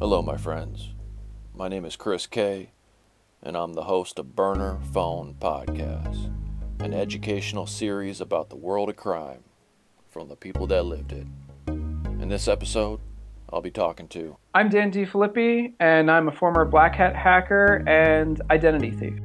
[0.00, 0.92] Hello, my friends.
[1.54, 2.72] My name is Chris Kay,
[3.40, 6.32] and I'm the host of Burner Phone Podcast,
[6.80, 9.44] an educational series about the world of crime
[10.10, 11.28] from the people that lived it.
[11.68, 12.98] In this episode,
[13.52, 18.42] I'll be talking to I'm Dan DeFilippi, and I'm a former Black Hat hacker and
[18.50, 19.20] identity thief.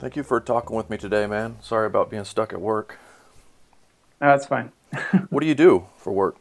[0.00, 1.58] Thank you for talking with me today, man.
[1.60, 2.98] Sorry about being stuck at work.
[4.18, 4.72] No, that's fine.
[5.28, 6.36] What do you do for work?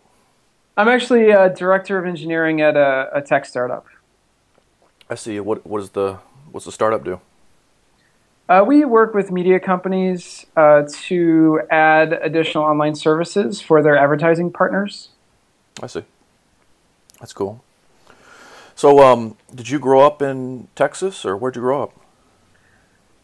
[0.77, 3.85] I'm actually a director of engineering at a, a tech startup.
[5.09, 5.41] I see.
[5.41, 6.19] What what is the
[6.51, 7.19] what's the startup do?
[8.47, 14.53] Uh, we work with media companies uh, to add additional online services for their advertising
[14.53, 15.09] partners.
[15.83, 16.03] I see.
[17.19, 17.61] That's cool.
[18.73, 21.98] So, um, did you grow up in Texas, or where'd you grow up?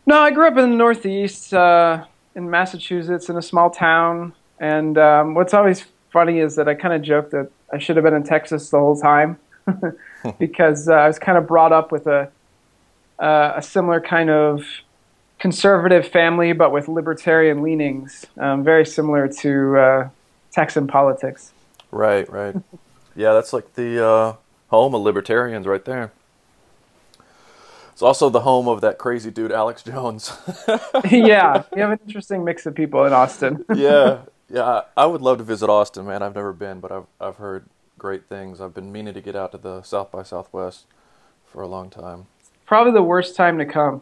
[0.05, 2.05] No, I grew up in the Northeast, uh,
[2.35, 4.33] in Massachusetts, in a small town.
[4.59, 8.05] And um, what's always funny is that I kind of joke that I should have
[8.05, 9.37] been in Texas the whole time
[10.39, 12.29] because uh, I was kind of brought up with a
[13.19, 14.65] uh, a similar kind of
[15.39, 20.09] conservative family, but with libertarian leanings, um, very similar to uh,
[20.51, 21.53] Texan politics.
[21.91, 22.55] Right, right.
[23.15, 24.33] yeah, that's like the uh,
[24.67, 26.11] home of libertarians, right there.
[27.95, 30.37] It's also the home of that crazy dude, Alex Jones.
[31.09, 33.63] yeah, we have an interesting mix of people in Austin.
[33.73, 34.81] yeah, yeah.
[34.97, 36.21] I would love to visit Austin, man.
[36.21, 38.59] I've never been, but I've I've heard great things.
[38.59, 40.87] I've been meaning to get out to the South by Southwest
[41.45, 42.25] for a long time.
[42.65, 44.01] Probably the worst time to come.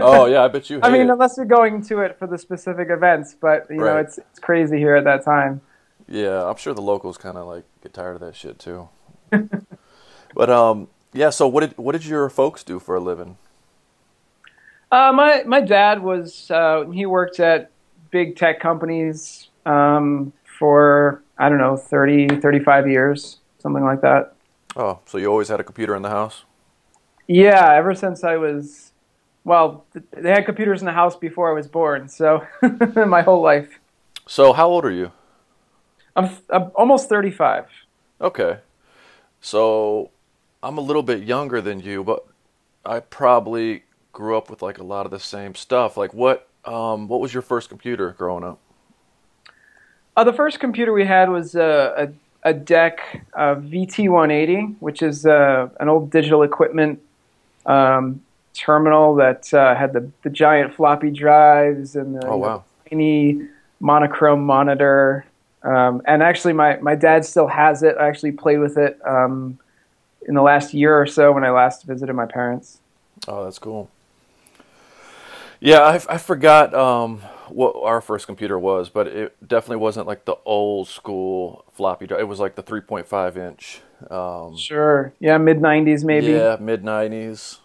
[0.00, 0.78] Oh yeah, I bet you.
[0.84, 1.10] I mean, it.
[1.10, 4.78] unless you're going to it for the specific events, but you know, it's it's crazy
[4.78, 5.60] here at that time.
[6.06, 8.88] Yeah, I'm sure the locals kind of like get tired of that shit too.
[10.36, 11.30] but um, yeah.
[11.30, 13.36] So what did what did your folks do for a living?
[14.90, 17.70] Uh, my my dad was uh, he worked at
[18.10, 24.34] big tech companies um, for I don't know 30, 35 years, something like that.
[24.76, 26.44] Oh, so you always had a computer in the house?
[27.26, 28.92] Yeah, ever since I was
[29.44, 32.46] well, they had computers in the house before I was born, so
[32.96, 33.78] my whole life.
[34.26, 35.12] So how old are you?
[36.16, 37.66] I'm, I'm almost thirty five.
[38.20, 38.58] Okay.
[39.40, 40.10] So
[40.62, 42.26] I'm a little bit younger than you, but
[42.84, 45.96] I probably grew up with like a lot of the same stuff.
[45.96, 48.58] Like what um what was your first computer growing up?
[50.16, 52.08] Uh, the first computer we had was uh,
[52.44, 52.98] a, a DEC
[53.34, 57.00] uh, VT180, which is uh, an old digital equipment
[57.66, 58.20] um,
[58.52, 62.64] terminal that uh, had the, the giant floppy drives and the Oh, wow.
[62.90, 63.46] tiny
[63.78, 65.24] monochrome monitor.
[65.62, 67.94] Um, and actually, my, my dad still has it.
[67.96, 69.56] I actually played with it um,
[70.28, 72.78] in the last year or so when I last visited my parents.
[73.26, 73.90] Oh, that's cool.
[75.58, 77.18] Yeah, I, I forgot um,
[77.48, 82.20] what our first computer was, but it definitely wasn't like the old school floppy drive.
[82.20, 83.80] It was like the 3.5 inch.
[84.08, 85.12] Um, Sure.
[85.18, 86.28] Yeah, mid 90s maybe.
[86.28, 87.58] Yeah, mid 90s,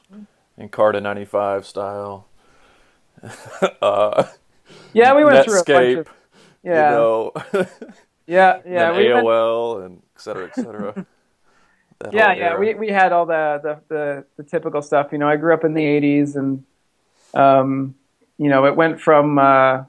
[0.60, 2.26] Encarta 95 style.
[3.82, 4.24] uh,
[4.94, 6.10] Yeah, we went through a bunch Netscape, of.
[6.64, 6.90] Yeah.
[6.92, 7.32] you know,
[8.26, 8.98] yeah, and yeah.
[8.98, 11.06] we went- AOL and et cetera, et cetera.
[12.12, 12.60] Yeah, yeah, era.
[12.60, 15.10] we, we had all the, the, the, the typical stuff.
[15.12, 16.64] You know, I grew up in the 80s and,
[17.34, 17.96] um,
[18.38, 19.84] you know, it went from, uh,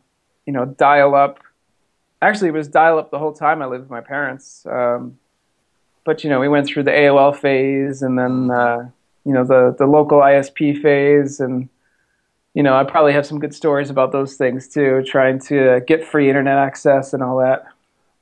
[0.47, 1.41] you know, dial up.
[2.23, 4.65] Actually, it was dial up the whole time I lived with my parents.
[4.67, 5.19] Um,
[6.05, 8.89] but, you know, we went through the AOL phase and then, uh,
[9.25, 11.41] you know, the, the local ISP phase.
[11.41, 11.69] And,
[12.55, 16.05] you know, I probably have some good stories about those things too, trying to get
[16.05, 17.65] free internet access and all that.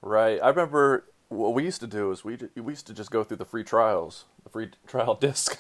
[0.01, 0.41] Right.
[0.43, 3.39] I remember what we used to do is we we used to just go through
[3.39, 5.59] the free trials, the free trial disc.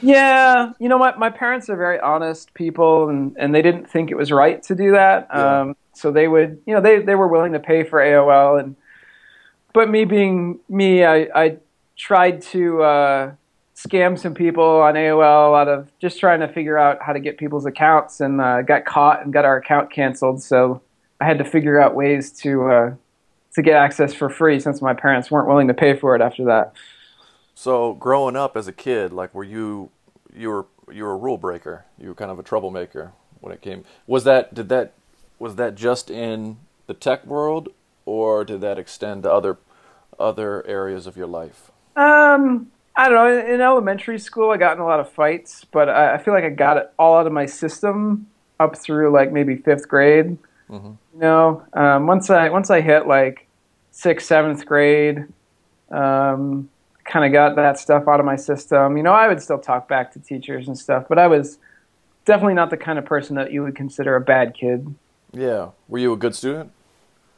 [0.00, 4.10] Yeah, you know, my, my parents are very honest people, and, and they didn't think
[4.10, 5.26] it was right to do that.
[5.32, 5.60] Yeah.
[5.60, 8.76] Um, so they would, you know, they, they were willing to pay for AOL, and
[9.72, 11.56] but me being me, I, I
[11.96, 13.32] tried to uh,
[13.74, 17.38] scam some people on AOL out of just trying to figure out how to get
[17.38, 20.42] people's accounts, and uh, got caught and got our account canceled.
[20.42, 20.80] So
[21.20, 22.94] I had to figure out ways to uh,
[23.56, 26.44] to get access for free since my parents weren't willing to pay for it after
[26.44, 26.74] that.
[27.54, 29.90] so growing up as a kid, like were you
[30.34, 31.84] you were you were a rule breaker.
[31.98, 33.84] You were kind of a troublemaker when it came.
[34.06, 34.92] Was that did that
[35.38, 37.70] was that just in the tech world
[38.04, 39.58] or did that extend to other
[40.18, 41.70] other areas of your life?
[41.96, 43.54] Um, I don't know.
[43.54, 46.44] In, elementary school, I got in a lot of fights, but I, I feel like
[46.44, 48.26] I got it all out of my system
[48.60, 50.36] up through like maybe fifth grade.
[51.14, 53.45] You know, um, once I once I hit like
[53.96, 55.24] sixth, seventh grade,
[55.90, 56.68] um,
[57.04, 58.96] kind of got that stuff out of my system.
[58.98, 61.58] You know, I would still talk back to teachers and stuff, but I was
[62.26, 64.94] definitely not the kind of person that you would consider a bad kid.
[65.32, 65.70] Yeah.
[65.88, 66.72] Were you a good student?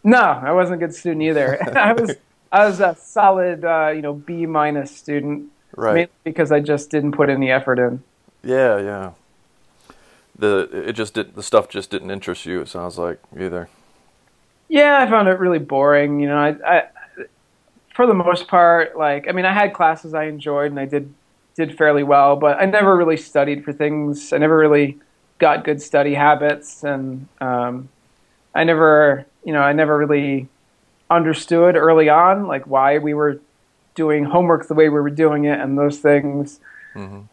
[0.02, 1.62] No, I wasn't a good student either.
[1.78, 2.16] I was
[2.50, 5.94] I was a solid, uh, you know, B minus student, Right.
[5.94, 8.02] mainly because I just didn't put any effort in.
[8.42, 9.10] Yeah, yeah.
[10.36, 12.60] The it just did the stuff just didn't interest you.
[12.62, 13.68] It sounds like either.
[14.68, 16.20] Yeah, I found it really boring.
[16.20, 16.82] You know, I, I
[17.94, 21.12] for the most part, like I mean, I had classes I enjoyed and I did
[21.54, 24.32] did fairly well, but I never really studied for things.
[24.32, 24.98] I never really
[25.38, 27.88] got good study habits, and um,
[28.54, 30.48] I never, you know, I never really
[31.10, 33.40] understood early on like why we were
[33.94, 36.60] doing homework the way we were doing it and those things.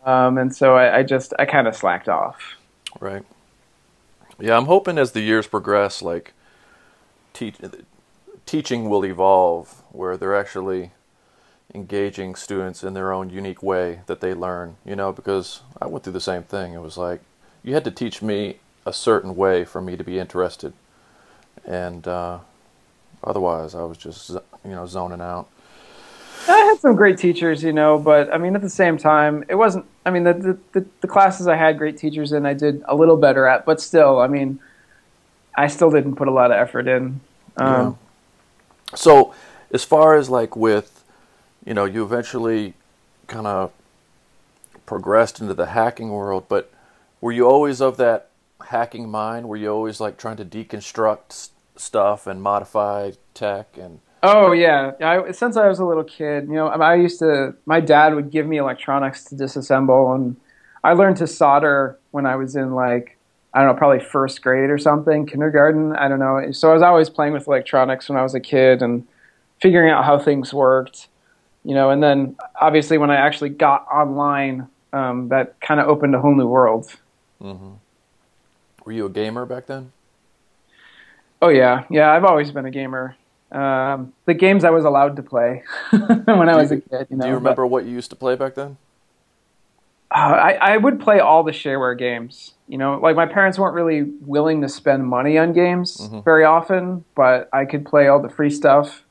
[0.05, 2.55] Um, and so I, I just I kind of slacked off.
[2.99, 3.23] Right.
[4.39, 6.33] Yeah, I'm hoping as the years progress, like
[7.35, 7.55] teach,
[8.45, 10.91] teaching will evolve, where they're actually
[11.73, 14.77] engaging students in their own unique way that they learn.
[14.85, 16.73] You know, because I went through the same thing.
[16.73, 17.21] It was like
[17.63, 20.73] you had to teach me a certain way for me to be interested,
[21.65, 22.39] and uh,
[23.23, 25.49] otherwise I was just you know zoning out.
[26.47, 29.55] I had some great teachers, you know, but I mean, at the same time, it
[29.55, 29.85] wasn't.
[30.05, 33.17] I mean, the, the, the classes I had great teachers in, I did a little
[33.17, 34.59] better at, but still, I mean,
[35.57, 37.21] I still didn't put a lot of effort in.
[37.57, 37.97] Um,
[38.93, 39.33] So,
[39.73, 41.03] as far as like with,
[41.65, 42.73] you know, you eventually
[43.27, 43.71] kind of
[44.85, 46.71] progressed into the hacking world, but
[47.21, 48.29] were you always of that
[48.67, 49.49] hacking mind?
[49.49, 54.93] Were you always like trying to deconstruct s- stuff and modify tech and Oh yeah,
[55.01, 57.53] I, since I was a little kid, you know, I used to.
[57.67, 60.35] My dad would give me electronics to disassemble, and
[60.83, 63.14] I learned to solder when I was in like
[63.55, 65.95] I don't know, probably first grade or something, kindergarten.
[65.95, 66.51] I don't know.
[66.51, 69.07] So I was always playing with electronics when I was a kid and
[69.61, 71.07] figuring out how things worked,
[71.63, 71.89] you know.
[71.89, 76.35] And then obviously when I actually got online, um, that kind of opened a whole
[76.35, 76.93] new world.
[77.39, 79.91] were you a gamer back then?
[81.41, 82.11] Oh yeah, yeah.
[82.11, 83.15] I've always been a gamer.
[83.51, 87.07] Um, the games I was allowed to play when I was a kid.
[87.09, 88.77] You know, Do you but- remember what you used to play back then?
[90.15, 92.53] Uh, I, I would play all the shareware games.
[92.69, 97.03] You know, like my parents weren't really willing to spend money on games very often,
[97.15, 99.03] but I could play all the free stuff,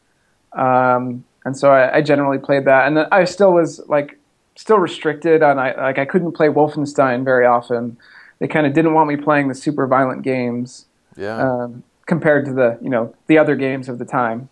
[0.55, 2.87] um, and so I, I generally played that.
[2.87, 4.19] And then I still was like
[4.57, 7.99] still restricted on I like I couldn't play Wolfenstein very often.
[8.39, 10.87] They kind of didn't want me playing the super violent games
[11.17, 11.37] Yeah.
[11.39, 14.49] um, compared to the you know the other games of the time.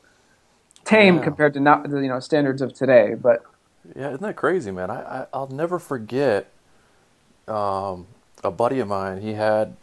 [0.84, 1.22] Tame Yeah.
[1.25, 3.43] compared to not the you know standards of today, but
[3.96, 4.90] Yeah, isn't that crazy, man?
[4.90, 6.49] I, I I'll never forget.
[7.49, 8.06] Um,
[8.44, 9.76] a buddy of mine, he had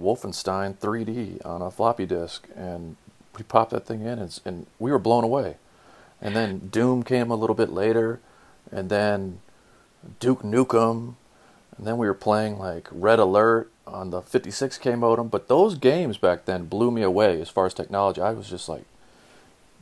[0.00, 2.96] Wolfenstein 3D on a floppy disk, and
[3.36, 5.56] we popped that thing in, and, and we were blown away.
[6.20, 8.20] And then Doom came a little bit later,
[8.70, 9.40] and then
[10.20, 11.14] Duke Nukem,
[11.76, 15.28] and then we were playing like Red Alert on the 56k modem.
[15.28, 18.20] But those games back then blew me away as far as technology.
[18.20, 18.84] I was just like,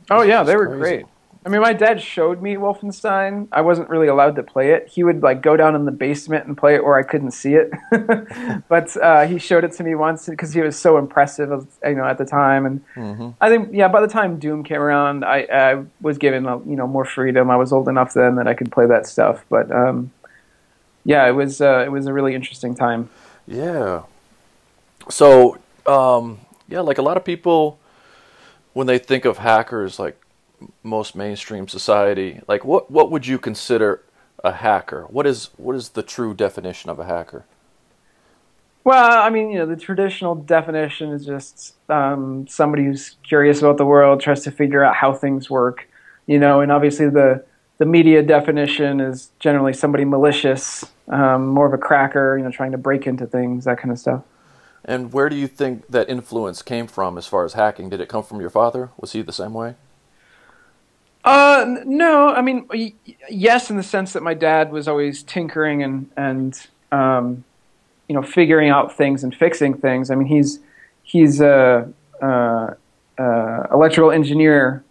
[0.09, 0.79] Oh yeah, they were crazy.
[0.79, 1.05] great.
[1.43, 3.47] I mean, my dad showed me Wolfenstein.
[3.51, 4.87] I wasn't really allowed to play it.
[4.87, 7.55] He would like go down in the basement and play it where I couldn't see
[7.55, 7.71] it.
[8.69, 11.95] but uh, he showed it to me once because he was so impressive, of, you
[11.95, 12.67] know, at the time.
[12.67, 16.59] And I think, yeah, by the time Doom came around, I, I was given, uh,
[16.59, 17.49] you know, more freedom.
[17.49, 19.43] I was old enough then that I could play that stuff.
[19.49, 20.11] But um,
[21.05, 23.09] yeah, it was uh, it was a really interesting time.
[23.47, 24.03] Yeah.
[25.09, 27.79] So, um, yeah, like a lot of people,
[28.73, 30.20] when they think of hackers, like
[30.83, 34.01] most mainstream society, like what what would you consider
[34.43, 35.03] a hacker?
[35.03, 37.45] What is what is the true definition of a hacker?
[38.83, 43.77] Well, I mean, you know, the traditional definition is just um, somebody who's curious about
[43.77, 45.87] the world, tries to figure out how things work,
[46.25, 47.45] you know, and obviously the
[47.77, 52.71] the media definition is generally somebody malicious, um, more of a cracker, you know, trying
[52.71, 54.21] to break into things, that kind of stuff.
[54.85, 57.89] And where do you think that influence came from as far as hacking?
[57.89, 58.89] Did it come from your father?
[58.97, 59.75] Was he the same way?
[61.23, 62.67] Uh, no, I mean,
[63.29, 67.43] yes, in the sense that my dad was always tinkering and and um,
[68.07, 70.09] you know figuring out things and fixing things.
[70.09, 70.59] I mean, he's
[71.03, 72.75] he's a, a,
[73.17, 74.83] a electrical engineer,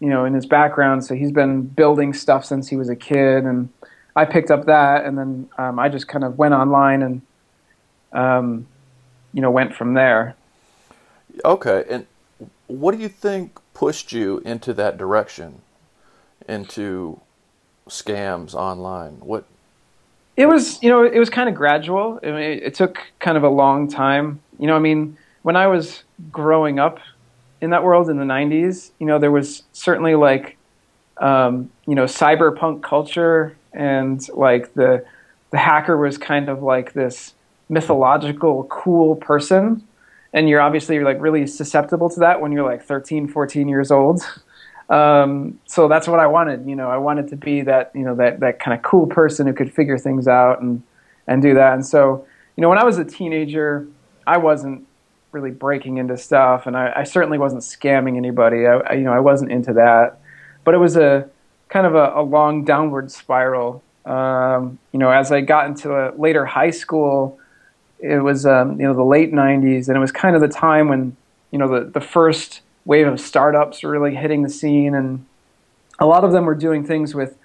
[0.00, 3.44] you know, in his background, so he's been building stuff since he was a kid,
[3.44, 3.68] and
[4.16, 7.22] I picked up that, and then um, I just kind of went online and
[8.12, 8.66] um,
[9.34, 10.34] you know went from there.
[11.44, 12.06] Okay, and
[12.68, 15.60] what do you think pushed you into that direction,
[16.48, 17.20] into
[17.88, 19.12] scams online?
[19.20, 19.44] What?
[20.36, 22.18] It was, you know, it was kind of gradual.
[22.24, 24.40] I mean, it, took kind of a long time.
[24.58, 26.98] You know, I mean, when I was growing up
[27.60, 30.56] in that world in the '90s, you know, there was certainly like,
[31.18, 35.04] um, you know, cyberpunk culture, and like the
[35.50, 37.34] the hacker was kind of like this
[37.68, 39.86] mythological, cool person.
[40.32, 44.22] And you're obviously like really susceptible to that when you're like 13, 14 years old.
[44.90, 46.66] Um, so that's what I wanted.
[46.66, 49.46] You know, I wanted to be that, you know, that, that kind of cool person
[49.46, 50.82] who could figure things out and,
[51.26, 51.74] and do that.
[51.74, 53.86] And so, you know, when I was a teenager,
[54.26, 54.86] I wasn't
[55.32, 58.66] really breaking into stuff, and I, I certainly wasn't scamming anybody.
[58.66, 60.20] I, I, you know, I wasn't into that,
[60.64, 61.28] but it was a
[61.68, 63.82] kind of a, a long downward spiral.
[64.06, 67.38] Um, you know, as I got into a later high school,
[68.00, 70.88] it was um, you know the late '90s, and it was kind of the time
[70.88, 71.16] when
[71.50, 75.24] you know the the first wave of startups were really hitting the scene, and
[75.98, 77.36] a lot of them were doing things with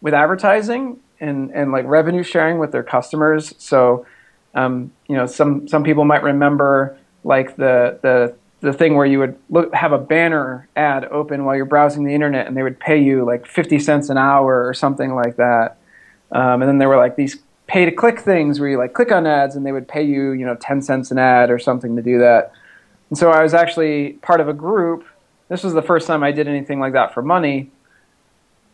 [0.00, 3.54] with advertising and and like revenue sharing with their customers.
[3.58, 4.06] So,
[4.54, 9.20] um, you know, some some people might remember like the the the thing where you
[9.20, 12.80] would look, have a banner ad open while you're browsing the internet, and they would
[12.80, 15.76] pay you like 50 cents an hour or something like that.
[16.32, 17.38] Um, and then there were like these
[17.68, 20.32] pay to click things where you like click on ads, and they would pay you
[20.32, 22.52] you know 10 cents an ad or something to do that.
[23.10, 25.06] And so I was actually part of a group.
[25.48, 27.70] This was the first time I did anything like that for money.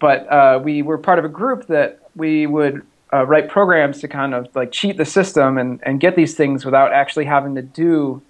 [0.01, 4.09] But uh, we were part of a group that we would uh, write programs to
[4.09, 7.63] kind of like cheat the system and, and get these things without actually having to
[7.63, 8.21] do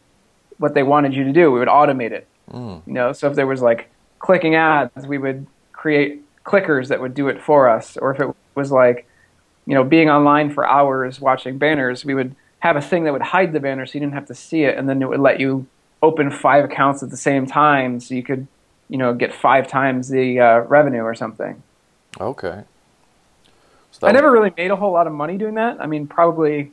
[0.59, 1.51] what they wanted you to do.
[1.51, 2.27] We would automate it.
[2.51, 2.83] Mm.
[2.87, 7.15] You know, so if there was like clicking ads, we would create clickers that would
[7.15, 7.97] do it for us.
[7.97, 9.07] Or if it was like,
[9.67, 13.23] you know, being online for hours watching banners, we would have a thing that would
[13.23, 15.41] hide the banner so you didn't have to see it, and then it would let
[15.41, 15.67] you
[16.03, 18.47] open five accounts at the same time, so you could,
[18.89, 21.63] you know, get five times the uh, revenue or something.
[22.21, 22.65] Okay.
[23.93, 25.81] So I never really made a whole lot of money doing that.
[25.81, 26.73] I mean, probably,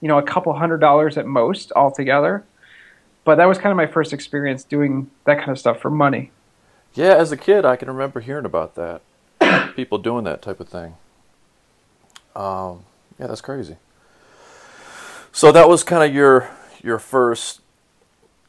[0.00, 2.44] you know, a couple hundred dollars at most altogether
[3.24, 6.30] but that was kind of my first experience doing that kind of stuff for money.
[6.94, 9.02] Yeah, as a kid, I can remember hearing about that.
[9.76, 10.96] People doing that type of thing.
[12.34, 12.84] Um,
[13.18, 13.76] yeah, that's crazy.
[15.32, 16.50] So that was kind of your
[16.82, 17.60] your first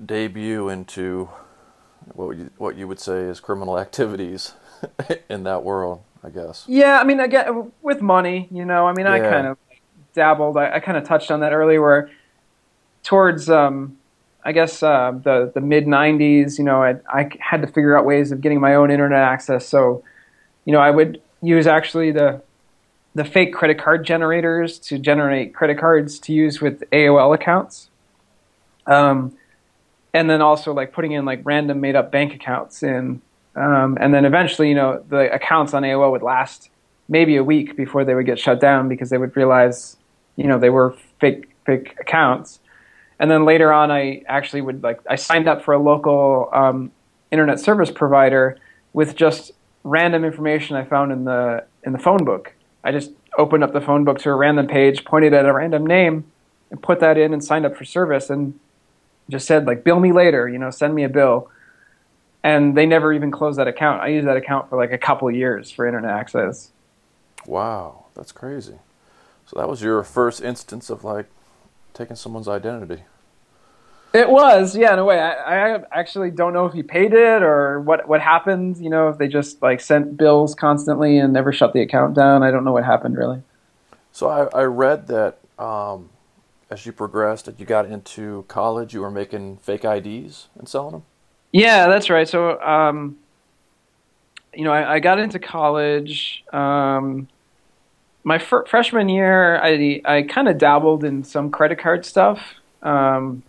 [0.04, 1.30] debut into
[2.13, 4.54] what you, what you would say is criminal activities
[5.30, 6.66] in that world, I guess.
[6.68, 9.13] Yeah, I mean, again, with money, you know, I mean, yeah.
[9.13, 9.58] I kind of
[10.13, 10.58] dabbled.
[10.58, 12.10] I, I kind of touched on that earlier, where
[13.04, 13.98] towards um,
[14.44, 18.06] I guess uh, the the mid '90s, you know, I, I had to figure out
[18.06, 19.68] ways of getting my own internet access.
[19.68, 20.04] So,
[20.66, 22.42] you know, I would use actually the
[23.15, 27.89] the fake credit card generators to generate credit cards to use with AOL accounts.
[28.88, 29.38] Um,
[30.13, 33.22] and then also like putting in like random made up bank accounts in,
[33.55, 36.70] um, and then eventually, you know, the accounts on AOL would last
[37.08, 39.98] maybe a week before they would get shut down because they would realize,
[40.36, 42.60] you know, they were fake fake accounts
[43.20, 46.91] and then later on, I actually would like I signed up for a local um,
[47.32, 48.58] internet service provider
[48.91, 49.51] with just
[49.84, 52.53] random information I found in the in the phone book.
[52.84, 55.86] I just opened up the phone book to a random page, pointed at a random
[55.86, 56.25] name,
[56.70, 58.60] and put that in and signed up for service, and
[59.30, 61.50] just said like bill me later, you know, send me a bill.
[62.44, 64.02] And they never even closed that account.
[64.02, 66.72] I used that account for like a couple years for internet access.
[67.46, 68.80] Wow, that's crazy.
[69.46, 71.28] So that was your first instance of like
[71.94, 73.04] taking someone's identity.
[74.13, 75.20] It was, yeah, in a way.
[75.20, 78.77] I, I actually don't know if he paid it or what what happened.
[78.77, 82.43] You know, if they just like sent bills constantly and never shut the account down.
[82.43, 83.41] I don't know what happened really.
[84.12, 86.10] So I, I read that um,
[86.70, 90.91] as you progressed, that you got into college, you were making fake IDs and selling
[90.91, 91.03] them.
[91.51, 92.27] Yeah, that's right.
[92.27, 93.17] So, um,
[94.53, 96.43] you know, I, I, got into college.
[96.51, 97.27] Um,
[98.24, 102.55] my fr- freshman year, I I kind of dabbled in some credit card stuff.
[102.82, 103.43] Um,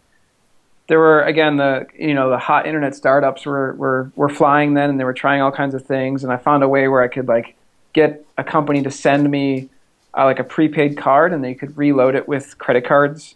[0.86, 4.90] there were again the you know the hot internet startups were were were flying then
[4.90, 7.08] and they were trying all kinds of things and I found a way where I
[7.08, 7.56] could like
[7.92, 9.70] get a company to send me
[10.16, 13.34] uh, like a prepaid card and they could reload it with credit cards.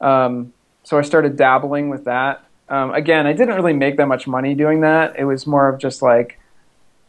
[0.00, 0.52] Um,
[0.82, 2.44] so I started dabbling with that.
[2.68, 5.18] Um, again, I didn't really make that much money doing that.
[5.18, 6.38] It was more of just like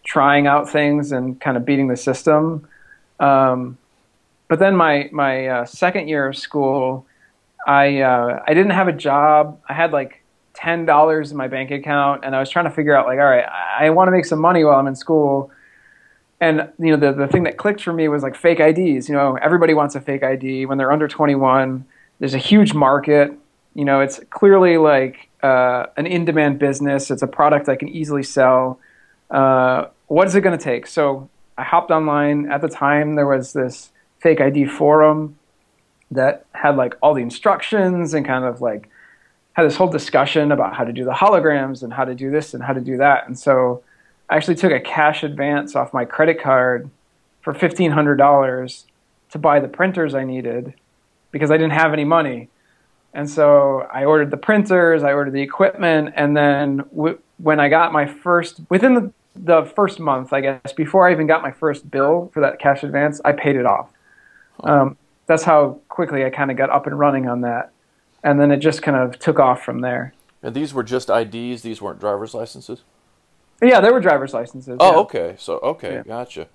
[0.03, 2.67] trying out things and kind of beating the system.
[3.19, 3.77] Um,
[4.47, 7.06] but then my my uh, second year of school,
[7.65, 9.59] I uh, I didn't have a job.
[9.67, 10.23] I had like
[10.53, 13.25] ten dollars in my bank account, and I was trying to figure out like, all
[13.25, 15.51] right, I, want to make some money while I'm in school.
[16.39, 19.07] And you know, the the thing that clicked for me was like fake IDs.
[19.07, 21.85] You know, everybody wants a fake ID when they're under 21.
[22.19, 23.31] There's a huge market.
[23.75, 27.11] You know, it's clearly like uh, an in-demand business.
[27.11, 28.79] It's a product I can easily sell.
[29.29, 30.87] Uh, what is it going to take?
[30.87, 32.49] So I hopped online.
[32.49, 35.37] At the time, there was this fake ID forum
[36.11, 38.89] that had like all the instructions and kind of like
[39.53, 42.53] had this whole discussion about how to do the holograms and how to do this
[42.53, 43.27] and how to do that.
[43.27, 43.83] And so
[44.29, 46.89] I actually took a cash advance off my credit card
[47.41, 48.83] for $1,500
[49.31, 50.73] to buy the printers I needed.
[51.31, 52.49] because I didn't have any money.
[53.13, 57.69] And so I ordered the printers, I ordered the equipment, and then w- when I
[57.69, 61.51] got my first, within the, the first month, I guess, before I even got my
[61.51, 63.89] first bill for that cash advance, I paid it off.
[64.61, 67.71] Um, that's how quickly I kind of got up and running on that.
[68.23, 70.13] And then it just kind of took off from there.
[70.41, 72.83] And these were just IDs; these weren't driver's licenses.
[73.61, 74.77] Yeah, there were driver's licenses.
[74.79, 74.97] Oh, yeah.
[74.99, 75.35] okay.
[75.37, 76.03] So okay, Yeah.
[76.03, 76.47] gotcha.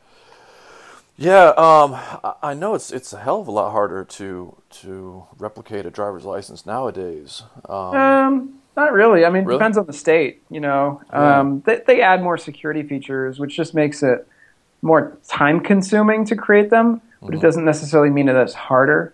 [1.17, 5.25] Yeah, um, I- I know it's it's a hell of a lot harder to to
[5.39, 7.43] replicate a driver's license nowadays.
[7.69, 9.25] Um, Um, not really.
[9.25, 9.59] I mean, it Really?
[9.59, 10.43] depends on the state.
[10.49, 11.41] You know, Yeah.
[11.41, 14.27] um, they, they add more security features, which just makes it
[14.81, 17.01] more time consuming to create them.
[17.25, 17.43] But it Mhm.
[17.43, 19.13] doesn't necessarily mean that it's harder.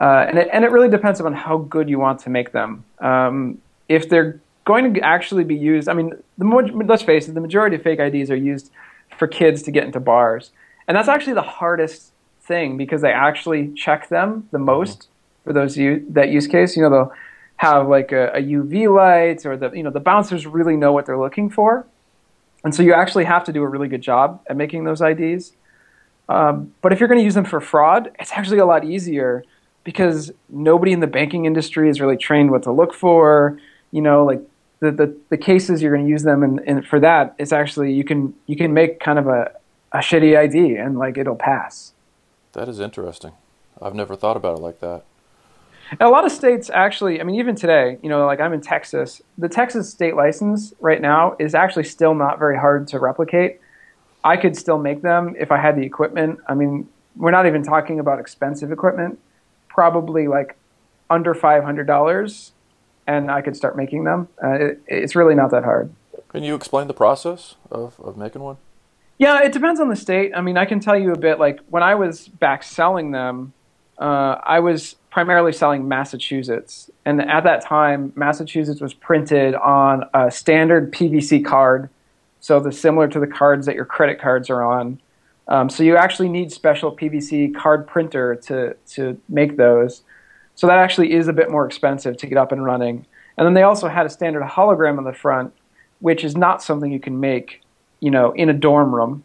[0.00, 2.84] Uh, and it and it really depends on how good you want to make them.
[3.00, 7.34] Um, if they're going to actually be used, I mean, the mo- let's face it,
[7.34, 8.70] the majority of fake IDs are used
[9.18, 10.52] for kids to get into bars,
[10.86, 15.08] and that's actually the hardest thing because they actually check them the most
[15.44, 16.76] for those u- that use case.
[16.76, 17.12] You know, they'll
[17.56, 21.04] have like a, a UV light, or the you know the bouncers really know what
[21.06, 21.84] they're looking for,
[22.64, 25.52] and so you actually have to do a really good job at making those IDs.
[26.30, 29.44] Um, but if you're going to use them for fraud, it's actually a lot easier
[29.82, 33.58] because nobody in the banking industry is really trained what to look for.
[33.90, 34.40] You know, like
[34.78, 38.04] the the, the cases you're going to use them in for that, it's actually you
[38.04, 39.50] can you can make kind of a,
[39.90, 41.92] a shitty ID and like it'll pass.
[42.52, 43.32] that is interesting.
[43.82, 45.02] I've never thought about it like that.
[45.92, 48.60] And a lot of states actually, I mean, even today, you know, like I'm in
[48.60, 53.58] Texas, the Texas state license right now is actually still not very hard to replicate.
[54.22, 56.40] I could still make them if I had the equipment.
[56.46, 59.18] I mean, we're not even talking about expensive equipment,
[59.68, 60.56] probably like
[61.08, 62.50] under $500,
[63.06, 64.28] and I could start making them.
[64.42, 65.92] Uh, it, it's really not that hard.
[66.28, 68.58] Can you explain the process of, of making one?
[69.18, 70.32] Yeah, it depends on the state.
[70.34, 71.38] I mean, I can tell you a bit.
[71.38, 73.52] Like when I was back selling them,
[73.98, 80.30] uh, I was primarily selling Massachusetts, and at that time, Massachusetts was printed on a
[80.30, 81.90] standard PVC card,
[82.40, 85.00] so the similar to the cards that your credit cards are on.
[85.48, 90.02] Um, so you actually need special PVC card printer to to make those.
[90.54, 93.06] So that actually is a bit more expensive to get up and running.
[93.36, 95.54] And then they also had a standard hologram on the front,
[96.00, 97.62] which is not something you can make
[98.00, 99.22] you know, in a dorm room.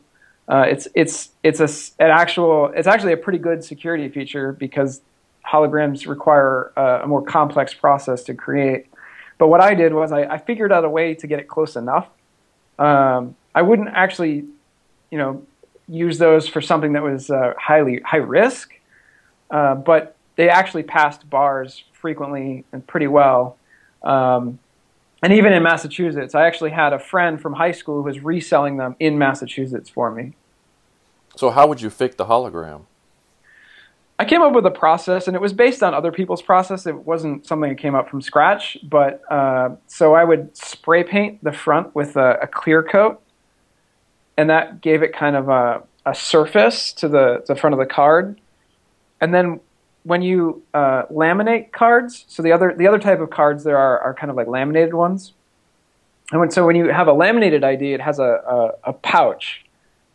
[0.47, 5.01] Uh, it's it's it's a an actual it's actually a pretty good security feature because
[5.45, 8.87] holograms require uh, a more complex process to create.
[9.37, 11.75] But what I did was I, I figured out a way to get it close
[11.75, 12.09] enough.
[12.77, 14.45] Um, I wouldn't actually,
[15.11, 15.45] you know,
[15.87, 18.73] use those for something that was uh, highly high risk,
[19.51, 23.57] uh, but they actually passed bars frequently and pretty well.
[24.03, 24.59] Um,
[25.23, 28.77] and even in Massachusetts, I actually had a friend from high school who was reselling
[28.77, 30.33] them in Massachusetts for me.
[31.35, 32.81] So how would you fake the hologram?
[34.17, 36.85] I came up with a process, and it was based on other people's process.
[36.87, 38.77] It wasn't something that came up from scratch.
[38.83, 43.21] But uh, so I would spray paint the front with a, a clear coat,
[44.37, 47.85] and that gave it kind of a, a surface to the, the front of the
[47.85, 48.39] card.
[49.19, 49.59] And then
[50.03, 53.99] when you uh, laminate cards, so the other the other type of cards there are
[53.99, 55.33] are kind of like laminated ones.
[56.31, 59.63] And when, so when you have a laminated ID, it has a, a, a pouch,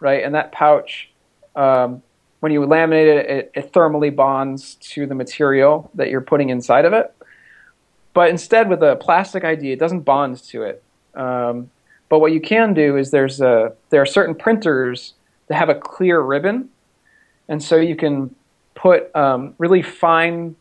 [0.01, 0.25] right?
[0.25, 1.11] And that pouch,
[1.55, 2.03] um,
[2.41, 6.85] when you laminate it, it, it thermally bonds to the material that you're putting inside
[6.85, 7.15] of it.
[8.13, 10.83] But instead, with a plastic ID, it doesn't bond to it.
[11.15, 11.71] Um,
[12.09, 15.15] but what you can do is there's a there are certain printers
[15.47, 16.71] that have a clear ribbon,
[17.49, 18.35] and so you can
[18.75, 20.57] put um, really fine,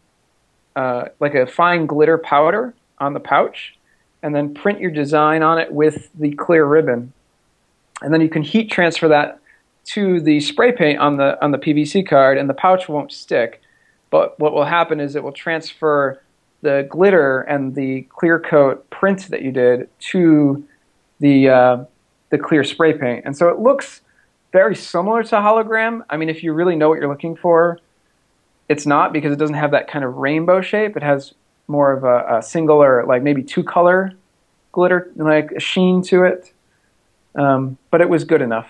[0.75, 3.75] uh, like a fine glitter powder on the pouch,
[4.21, 7.13] and then print your design on it with the clear ribbon,
[8.01, 9.39] and then you can heat transfer that
[9.93, 13.61] to the spray paint on the on the PVC card, and the pouch won't stick.
[14.09, 16.21] But what will happen is it will transfer
[16.61, 20.63] the glitter and the clear coat print that you did to
[21.19, 21.83] the uh,
[22.29, 24.01] the clear spray paint, and so it looks
[24.51, 26.03] very similar to hologram.
[26.09, 27.79] I mean, if you really know what you're looking for,
[28.67, 30.97] it's not because it doesn't have that kind of rainbow shape.
[30.97, 31.33] It has
[31.67, 34.13] more of a, a single or like maybe two color
[34.71, 36.53] glitter, like a sheen to it.
[37.35, 38.69] Um, but it was good enough.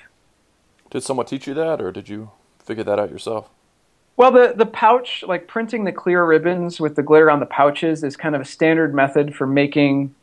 [0.90, 2.32] Did someone teach you that, or did you
[2.64, 3.50] figure that out yourself?
[4.18, 8.04] Well, the, the pouch, like printing the clear ribbons with the glitter on the pouches,
[8.04, 10.14] is kind of a standard method for making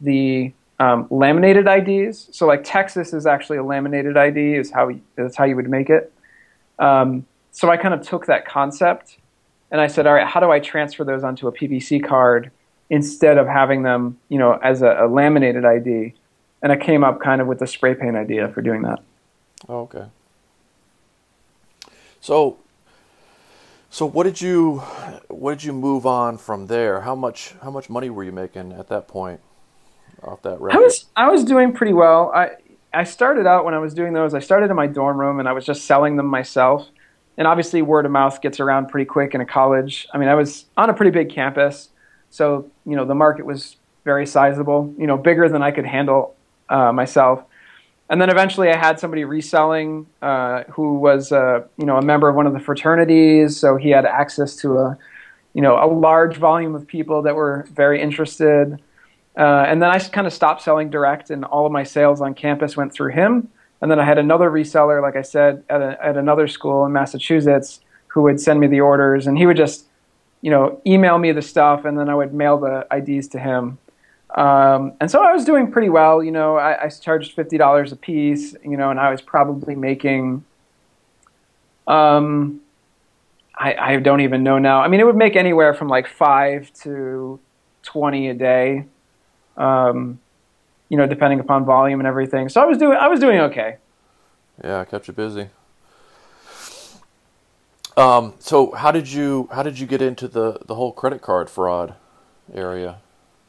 [0.00, 2.28] the um, laminated IDs.
[2.32, 5.88] So, like Texas is actually a laminated ID, is how that's how you would make
[5.88, 6.12] it.
[6.78, 9.16] Um, so I kind of took that concept
[9.70, 12.50] and I said, all right, how do I transfer those onto a PVC card
[12.90, 16.12] instead of having them, you know, as a, a laminated ID?
[16.62, 19.00] And I came up kind of with the spray paint idea for doing that.
[19.68, 20.06] Oh, okay.
[22.20, 22.58] So,
[23.90, 24.78] So what did you
[25.28, 27.00] what did you move on from there?
[27.00, 29.40] How much how much money were you making at that point
[30.22, 30.76] off that record?
[30.76, 32.30] I was I was doing pretty well.
[32.34, 32.50] I
[32.92, 34.34] I started out when I was doing those.
[34.34, 36.88] I started in my dorm room and I was just selling them myself.
[37.38, 40.06] And obviously, word of mouth gets around pretty quick in a college.
[40.12, 41.90] I mean, I was on a pretty big campus,
[42.30, 44.94] so you know the market was very sizable.
[44.98, 46.34] You know, bigger than I could handle
[46.68, 47.44] uh, myself
[48.08, 52.28] and then eventually I had somebody reselling uh, who was uh, you know a member
[52.28, 54.98] of one of the fraternities, so he had access to a
[55.54, 58.80] you know a large volume of people that were very interested.
[59.36, 62.34] Uh, and then I kind of stopped selling direct, and all of my sales on
[62.34, 63.48] campus went through him.
[63.82, 66.92] And then I had another reseller, like I said, at, a, at another school in
[66.92, 69.86] Massachusetts, who would send me the orders, and he would just
[70.42, 73.78] you know email me the stuff, and then I would mail the IDs to him.
[74.34, 76.22] Um, and so I was doing pretty well.
[76.22, 78.54] You know, I, I charged fifty dollars a piece.
[78.64, 80.44] You know, and I was probably making.
[81.86, 82.60] Um,
[83.56, 84.80] I, I don't even know now.
[84.80, 87.40] I mean, it would make anywhere from like five to
[87.82, 88.84] twenty a day.
[89.56, 90.18] Um,
[90.88, 92.48] you know, depending upon volume and everything.
[92.48, 93.76] So I was doing I was doing okay.
[94.62, 95.48] Yeah, I kept you busy.
[97.96, 101.48] Um, so how did you how did you get into the the whole credit card
[101.48, 101.94] fraud
[102.52, 102.98] area?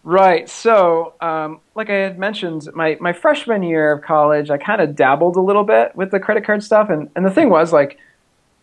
[0.04, 0.48] Right.
[0.48, 4.96] So, um, like I had mentioned, my, my freshman year of college, I kind of
[4.96, 6.90] dabbled a little bit with the credit card stuff.
[6.90, 8.00] And, and the thing was, like,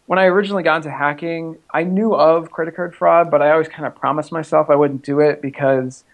[0.06, 3.68] when I originally got into hacking, I knew of credit card fraud, but I always
[3.68, 6.04] kind of promised myself I wouldn't do it because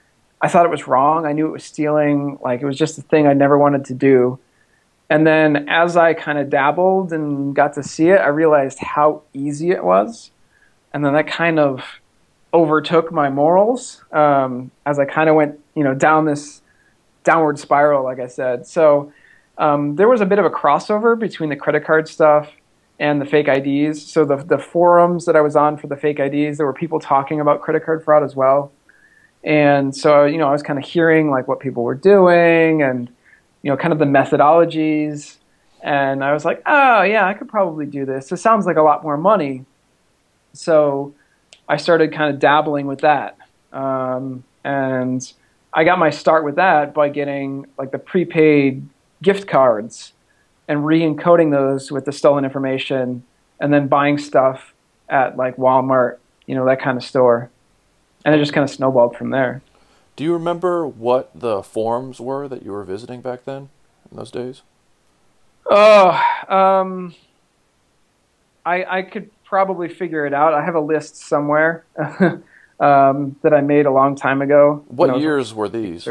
[0.40, 1.26] I thought it was wrong.
[1.26, 2.38] I knew it was stealing.
[2.42, 4.38] Like, it was just a thing I never wanted to do.
[5.08, 9.22] And then as I kind of dabbled and got to see it, I realized how
[9.34, 10.30] easy it was.
[10.92, 11.82] And then that kind of
[12.52, 16.62] overtook my morals um, as I kind of went, you know, down this
[17.24, 18.66] downward spiral, like I said.
[18.66, 19.12] So
[19.58, 22.50] um, there was a bit of a crossover between the credit card stuff
[22.98, 24.04] and the fake IDs.
[24.10, 27.00] So the the forums that I was on for the fake IDs, there were people
[27.00, 28.72] talking about credit card fraud as well.
[29.42, 33.08] And so you know, I was kind of hearing like what people were doing and
[33.62, 35.36] you know, kind of the methodologies.
[35.82, 38.30] And I was like, oh yeah, I could probably do this.
[38.32, 39.64] It sounds like a lot more money.
[40.52, 41.14] So
[41.70, 43.38] I started kind of dabbling with that.
[43.72, 45.32] Um, and
[45.72, 48.88] I got my start with that by getting like the prepaid
[49.22, 50.12] gift cards
[50.66, 53.22] and re-encoding those with the stolen information
[53.60, 54.74] and then buying stuff
[55.08, 57.50] at like Walmart, you know, that kind of store.
[58.24, 59.62] And it just kind of snowballed from there.
[60.16, 63.68] Do you remember what the forums were that you were visiting back then
[64.10, 64.62] in those days?
[65.70, 67.14] Oh, um,
[68.66, 70.54] I, I could probably figure it out.
[70.54, 71.84] I have a list somewhere
[72.80, 74.84] um, that I made a long time ago.
[74.86, 76.08] What years were these?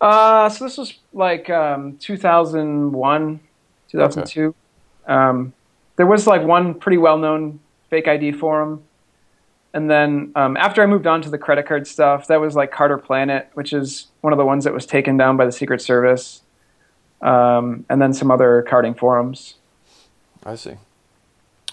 [0.00, 3.40] Uh, so this was like um, 2001,
[3.88, 4.46] 2002.
[4.46, 5.12] Okay.
[5.12, 5.52] Um,
[5.96, 7.58] there was like one pretty well-known
[7.90, 8.84] fake ID forum,
[9.74, 12.72] and then um, after I moved on to the credit card stuff, that was like
[12.72, 16.42] CarderPlanet, which is one of the ones that was taken down by the Secret Service,
[17.20, 19.56] um, and then some other carding forums.
[20.44, 20.76] I see.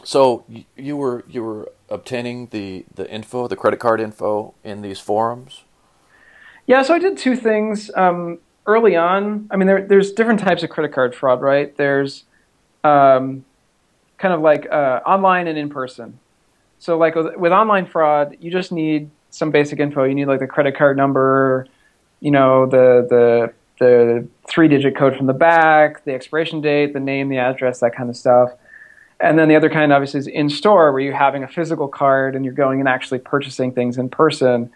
[0.04, 5.00] So you were you were obtaining the the info, the credit card info in these
[5.00, 5.64] forums.
[6.68, 9.48] Yeah, so I did two things um, early on.
[9.50, 11.76] I mean, there, there's different types of credit card fraud, right?
[11.76, 12.26] There's
[12.84, 13.44] um,
[14.20, 16.20] kind of like uh, online and in person.
[16.78, 20.04] So, like with, with online fraud, you just need some basic info.
[20.04, 21.68] You need like the credit card number,
[22.20, 27.00] you know, the the the three digit code from the back, the expiration date, the
[27.00, 28.52] name, the address, that kind of stuff.
[29.22, 32.36] And then the other kind, obviously, is in store, where you're having a physical card
[32.36, 34.72] and you're going and actually purchasing things in person.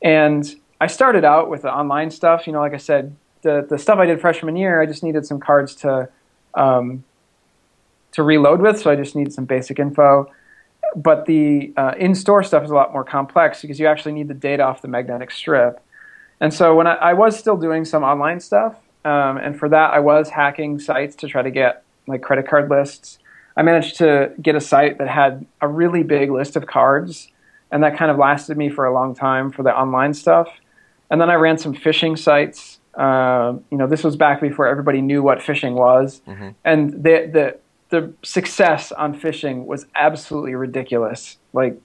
[0.00, 2.46] And I started out with the online stuff.
[2.46, 5.26] You know, like I said, the the stuff I did freshman year, I just needed
[5.26, 6.08] some cards to
[6.54, 7.04] um,
[8.12, 10.30] to reload with, so I just needed some basic info.
[10.96, 14.34] But the uh, in-store stuff is a lot more complex because you actually need the
[14.34, 15.80] data off the magnetic strip.
[16.40, 18.74] And so when I, I was still doing some online stuff,
[19.04, 22.68] um, and for that I was hacking sites to try to get like credit card
[22.68, 23.18] lists
[23.56, 27.28] I managed to get a site that had a really big list of cards,
[27.70, 30.48] and that kind of lasted me for a long time for the online stuff.
[31.10, 32.80] And then I ran some phishing sites.
[32.94, 36.50] Uh, you know, this was back before everybody knew what phishing was, mm-hmm.
[36.64, 41.36] and the the the success on phishing was absolutely ridiculous.
[41.52, 41.78] Like,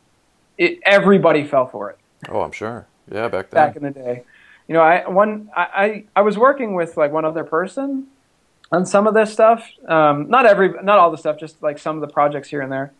[0.58, 1.97] it, everybody fell for it.
[2.30, 2.88] Oh, I'm sure.
[3.12, 3.67] Yeah, back then.
[3.67, 4.23] Back in the day,
[4.67, 8.08] you know, I one I, I, I was working with like one other person
[8.71, 9.67] on some of this stuff.
[9.88, 12.71] Um, not every, not all the stuff, just like some of the projects here and
[12.71, 12.93] there.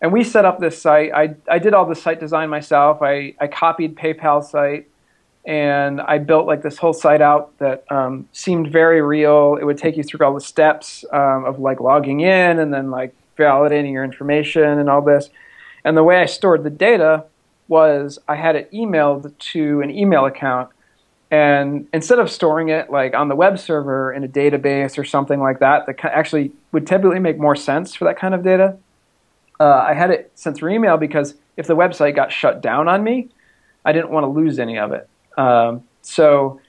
[0.00, 1.12] And we set up this site.
[1.14, 3.00] I, I did all the site design myself.
[3.00, 4.88] I, I copied PayPal site
[5.46, 9.56] and I built like this whole site out that um, seemed very real.
[9.58, 12.90] It would take you through all the steps um, of like logging in and then
[12.90, 15.30] like validating your information and all this.
[15.84, 17.24] And the way I stored the data
[17.68, 20.70] was I had it emailed to an email account.
[21.30, 25.40] And instead of storing it like on the web server in a database or something
[25.40, 28.76] like that, that actually would typically make more sense for that kind of data,
[29.58, 33.02] uh, I had it sent through email because if the website got shut down on
[33.02, 33.28] me,
[33.84, 35.08] I didn't want to lose any of it.
[35.36, 36.60] Um, so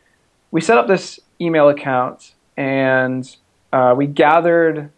[0.49, 3.35] we set up this email account and
[3.71, 4.89] uh, we gathered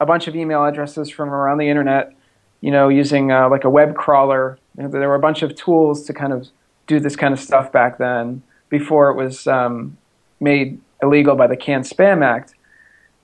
[0.00, 2.14] a bunch of email addresses from around the internet,
[2.60, 4.58] you know, using uh, like a web crawler.
[4.74, 6.48] There were a bunch of tools to kind of
[6.86, 9.96] do this kind of stuff back then before it was um,
[10.40, 12.54] made illegal by the CAN-SPAM Act.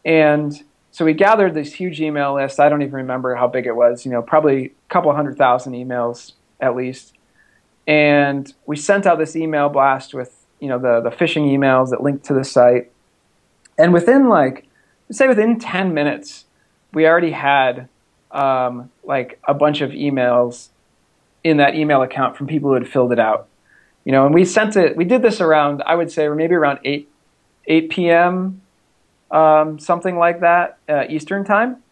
[0.05, 2.61] And so we gathered this huge email list.
[2.61, 5.73] I don't even remember how big it was, you know, probably a couple hundred thousand
[5.73, 7.15] emails at least.
[7.87, 12.03] And we sent out this email blast with, you know, the, the phishing emails that
[12.03, 12.91] linked to the site.
[13.77, 14.69] And within like,
[15.11, 16.45] say within 10 minutes,
[16.93, 17.89] we already had
[18.31, 20.69] um, like a bunch of emails
[21.43, 23.49] in that email account from people who had filled it out.
[24.05, 26.55] You know, and we sent it, we did this around, I would say, or maybe
[26.55, 27.09] around 8,
[27.67, 28.61] 8 p.m.,
[29.31, 31.83] um, something like that, uh, Eastern time.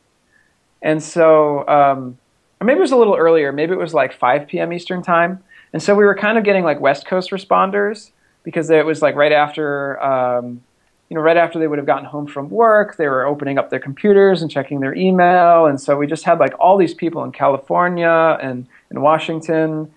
[0.82, 2.18] And so, um,
[2.60, 4.72] or maybe it was a little earlier, maybe it was like 5 p.m.
[4.72, 5.42] Eastern time.
[5.72, 8.10] And so we were kind of getting like West Coast responders
[8.42, 10.62] because it was like right after, um,
[11.08, 13.70] you know, right after they would have gotten home from work, they were opening up
[13.70, 15.66] their computers and checking their email.
[15.66, 19.92] And so we just had like all these people in California and in Washington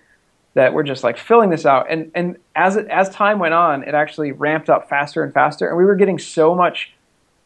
[0.56, 1.86] that were just like filling this out.
[1.90, 5.68] And and as it, as time went on, it actually ramped up faster and faster.
[5.68, 6.94] And we were getting so much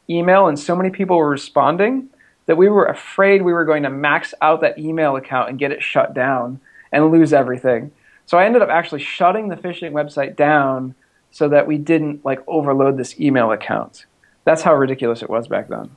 [0.09, 2.09] email and so many people were responding
[2.47, 5.73] that we were afraid we were going to max out that email account and get
[5.73, 6.61] it shut down
[6.93, 7.91] and lose everything.
[8.27, 10.95] So I ended up actually shutting the phishing website down
[11.33, 14.07] so that we didn't like overload this email account.
[14.45, 15.97] That's how ridiculous it was back then.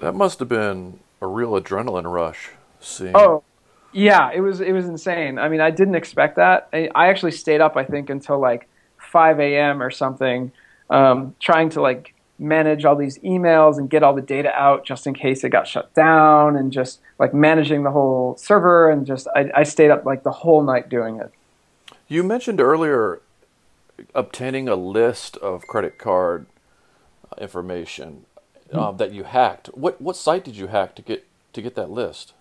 [0.00, 2.50] That must have been a real adrenaline rush.
[2.80, 3.12] Seeing.
[3.14, 3.44] Oh,
[3.92, 5.38] yeah, it was it was insane.
[5.38, 6.68] I mean, I didn't expect that.
[6.72, 9.82] I, I actually stayed up, I think, until like 5 a.m.
[9.82, 10.52] or something,
[10.90, 15.06] um, trying to like manage all these emails and get all the data out just
[15.06, 18.90] in case it got shut down, and just like managing the whole server.
[18.90, 21.30] And just I, I stayed up like the whole night doing it.
[22.08, 23.20] You mentioned earlier
[24.14, 26.46] obtaining a list of credit card
[27.38, 28.24] information
[28.72, 29.68] uh, that you hacked.
[29.68, 32.32] What what site did you hack to get to get that list?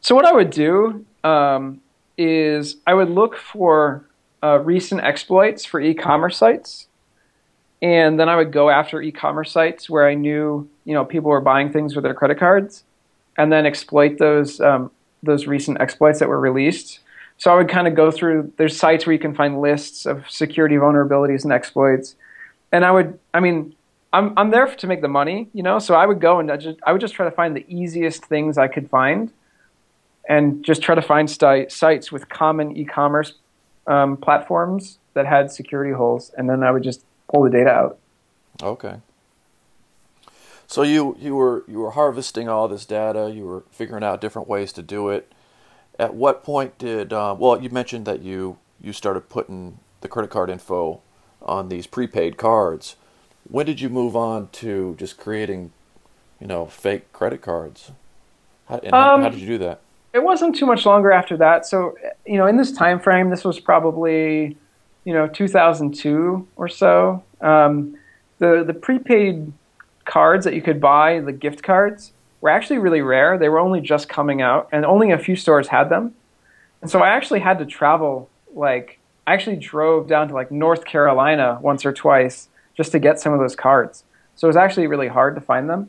[0.00, 1.80] So what I would do um,
[2.16, 4.04] is I would look for
[4.42, 6.86] uh, recent exploits for e-commerce sites,
[7.82, 11.40] and then I would go after e-commerce sites where I knew you know people were
[11.40, 12.84] buying things with their credit cards,
[13.36, 14.90] and then exploit those um,
[15.22, 17.00] those recent exploits that were released
[17.38, 18.52] so I would kind of go through.
[18.56, 22.16] There's sites where you can find lists of security vulnerabilities and exploits,
[22.72, 23.18] and I would.
[23.34, 23.74] I mean,
[24.12, 25.78] I'm I'm there to make the money, you know.
[25.78, 28.24] So I would go and I just I would just try to find the easiest
[28.24, 29.30] things I could find,
[30.28, 33.34] and just try to find st- sites with common e-commerce
[33.86, 37.98] um, platforms that had security holes, and then I would just pull the data out.
[38.62, 38.96] Okay.
[40.66, 43.30] So you you were you were harvesting all this data.
[43.32, 45.32] You were figuring out different ways to do it
[45.98, 50.30] at what point did uh, well you mentioned that you you started putting the credit
[50.30, 51.00] card info
[51.42, 52.96] on these prepaid cards
[53.48, 55.72] when did you move on to just creating
[56.40, 57.92] you know fake credit cards
[58.68, 59.80] how, and um, how, did you do that
[60.16, 61.94] it wasn't too much longer after that so
[62.26, 64.56] you know in this time frame this was probably
[65.04, 67.96] you know 2002 or so um,
[68.38, 69.52] the the prepaid
[70.04, 73.38] cards that you could buy the gift cards were actually really rare.
[73.38, 76.14] They were only just coming out, and only a few stores had them.
[76.80, 80.84] And so I actually had to travel, like, I actually drove down to like North
[80.84, 84.04] Carolina once or twice just to get some of those cards.
[84.36, 85.88] So it was actually really hard to find them.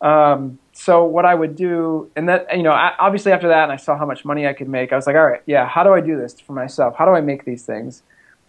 [0.00, 3.76] Um, so what I would do, and that you know, obviously after that, and I
[3.76, 5.92] saw how much money I could make, I was like, all right, yeah, how do
[5.92, 6.94] I do this for myself?
[6.96, 8.02] How do I make these things?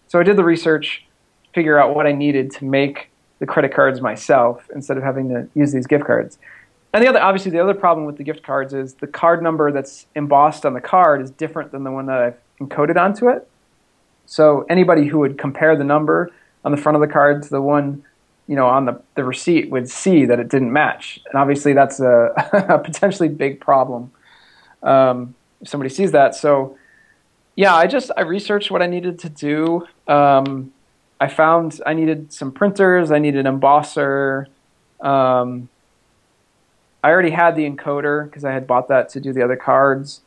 [0.08, 1.06] So I did the research,
[1.54, 5.48] figure out what I needed to make the credit cards myself instead of having to
[5.54, 6.38] use these gift cards.
[6.92, 9.70] And the other, obviously, the other problem with the gift cards is the card number
[9.70, 13.48] that's embossed on the card is different than the one that I've encoded onto it.
[14.26, 16.30] So anybody who would compare the number
[16.64, 18.04] on the front of the card to the one,
[18.48, 21.20] you know, on the, the receipt would see that it didn't match.
[21.26, 22.32] And obviously, that's a,
[22.68, 24.10] a potentially big problem
[24.82, 26.34] um, if somebody sees that.
[26.34, 26.76] So,
[27.54, 29.86] yeah, I just I researched what I needed to do.
[30.06, 30.72] Um,
[31.20, 33.10] I found I needed some printers.
[33.10, 34.46] I needed an embosser.
[35.00, 35.68] Um,
[37.04, 40.22] I already had the encoder because I had bought that to do the other cards.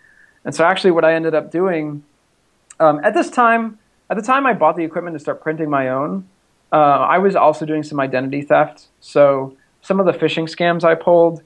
[0.46, 2.04] And so actually what I ended up doing
[2.80, 3.78] um, at this time,
[4.10, 6.28] at the time I bought the equipment to start printing my own,
[6.72, 8.88] uh, I was also doing some identity theft.
[9.00, 11.42] So some of the phishing scams I pulled,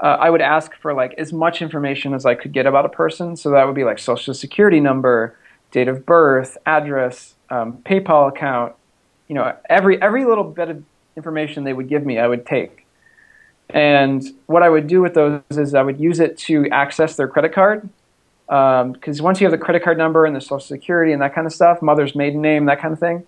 [0.00, 2.88] uh, I would ask for like as much information as I could get about a
[2.88, 3.36] person.
[3.36, 5.36] So that would be like social security number,
[5.72, 8.74] date of birth, address, um, PayPal account.
[9.26, 10.84] You know, every every little bit of
[11.16, 12.86] information they would give me, I would take.
[13.70, 17.28] And what I would do with those is I would use it to access their
[17.28, 17.88] credit card.
[18.46, 21.34] Because um, once you have the credit card number and the social security and that
[21.34, 23.26] kind of stuff, mother's maiden name, that kind of thing,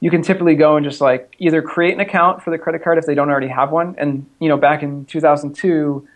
[0.00, 2.98] you can typically go and just like either create an account for the credit card
[2.98, 3.94] if they don't already have one.
[3.98, 6.06] And you know, back in 2002,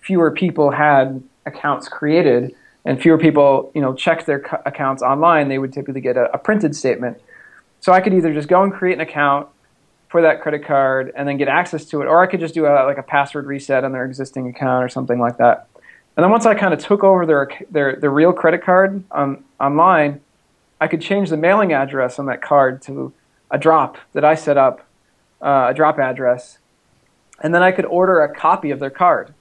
[0.00, 5.48] fewer people had accounts created, and fewer people you know checked their accounts online.
[5.48, 7.20] They would typically get a, a printed statement.
[7.80, 9.48] So I could either just go and create an account
[10.08, 12.66] for that credit card and then get access to it, or I could just do
[12.66, 15.68] a, like a password reset on their existing account or something like that.
[16.16, 19.44] And then once I kind of took over their their their real credit card on,
[19.60, 20.20] online,
[20.80, 23.12] I could change the mailing address on that card to
[23.50, 24.86] a drop that I set up,
[25.40, 26.58] uh, a drop address,
[27.40, 29.34] and then I could order a copy of their card.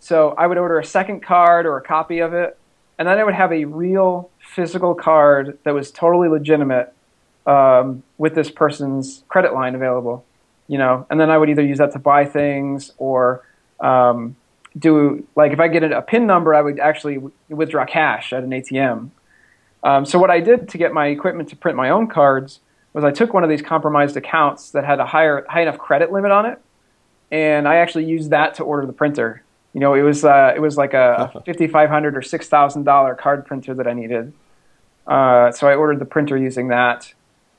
[0.00, 2.58] So I would order a second card or a copy of it,
[2.98, 6.92] and then I would have a real physical card that was totally legitimate
[7.46, 10.24] um, with this person's credit line available,
[10.68, 13.44] you know, and then I would either use that to buy things or
[13.80, 14.36] um,
[14.78, 18.50] do like if I get a PIN number, I would actually withdraw cash at an
[18.50, 19.10] ATM.
[19.82, 22.60] Um, so what I did to get my equipment to print my own cards
[22.92, 26.12] was I took one of these compromised accounts that had a higher high enough credit
[26.12, 26.60] limit on it,
[27.30, 29.42] and I actually used that to order the printer.
[29.72, 32.84] You know, it was uh, it was like a, fifty five hundred or six thousand
[32.84, 34.32] dollar card printer that I needed.
[35.06, 37.12] Uh, so I ordered the printer using that,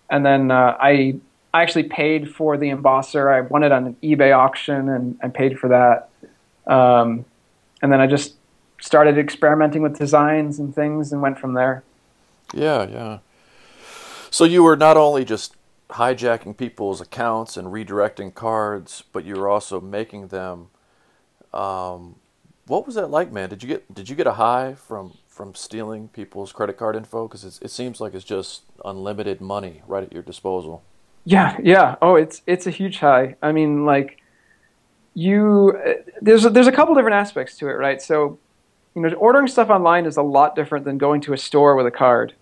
[0.10, 1.16] and then uh, I
[1.54, 3.34] I actually paid for the embosser.
[3.34, 6.10] I won it on an eBay auction and, and paid for that.
[6.72, 7.26] Um,
[7.82, 8.36] and then I just
[8.80, 11.84] started experimenting with designs and things and went from there.
[12.54, 13.20] Yeah, yeah.
[14.32, 15.56] So you were not only just
[15.90, 20.70] hijacking people's accounts and redirecting cards, but you were also making them.
[21.54, 22.16] Um,
[22.66, 23.50] what was that like, man?
[23.50, 27.28] Did you get did you get a high from from stealing people's credit card info?
[27.28, 30.82] Because it seems like it's just unlimited money right at your disposal.
[31.26, 31.96] Yeah, yeah.
[32.02, 33.36] Oh, it's it's a huge high.
[33.42, 34.22] I mean, like
[35.14, 35.78] you
[36.22, 38.02] there's a, there's a couple different aspects to it, right?
[38.02, 38.40] So,
[38.96, 41.86] you know, ordering stuff online is a lot different than going to a store with
[41.86, 42.34] a card,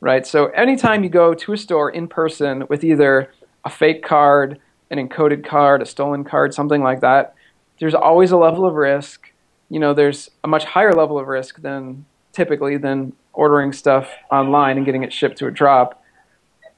[0.00, 0.26] right?
[0.26, 3.32] So, anytime you go to a store in person with either
[3.64, 7.34] a fake card, an encoded card, a stolen card, something like that,
[7.80, 9.32] there's always a level of risk.
[9.68, 14.76] You know, there's a much higher level of risk than typically than ordering stuff online
[14.76, 16.02] and getting it shipped to a drop.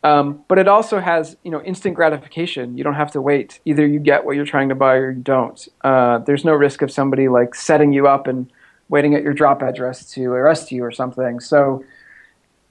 [0.02, 2.78] Um, but it also has you know instant gratification.
[2.78, 3.60] You don't have to wait.
[3.64, 5.68] Either you get what you're trying to buy or you don't.
[5.82, 8.50] Uh, there's no risk of somebody like setting you up and
[8.88, 11.38] waiting at your drop address to arrest you or something.
[11.38, 11.84] So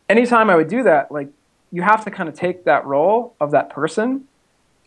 [0.09, 1.29] anytime I would do that, like
[1.71, 4.25] you have to kind of take that role of that person.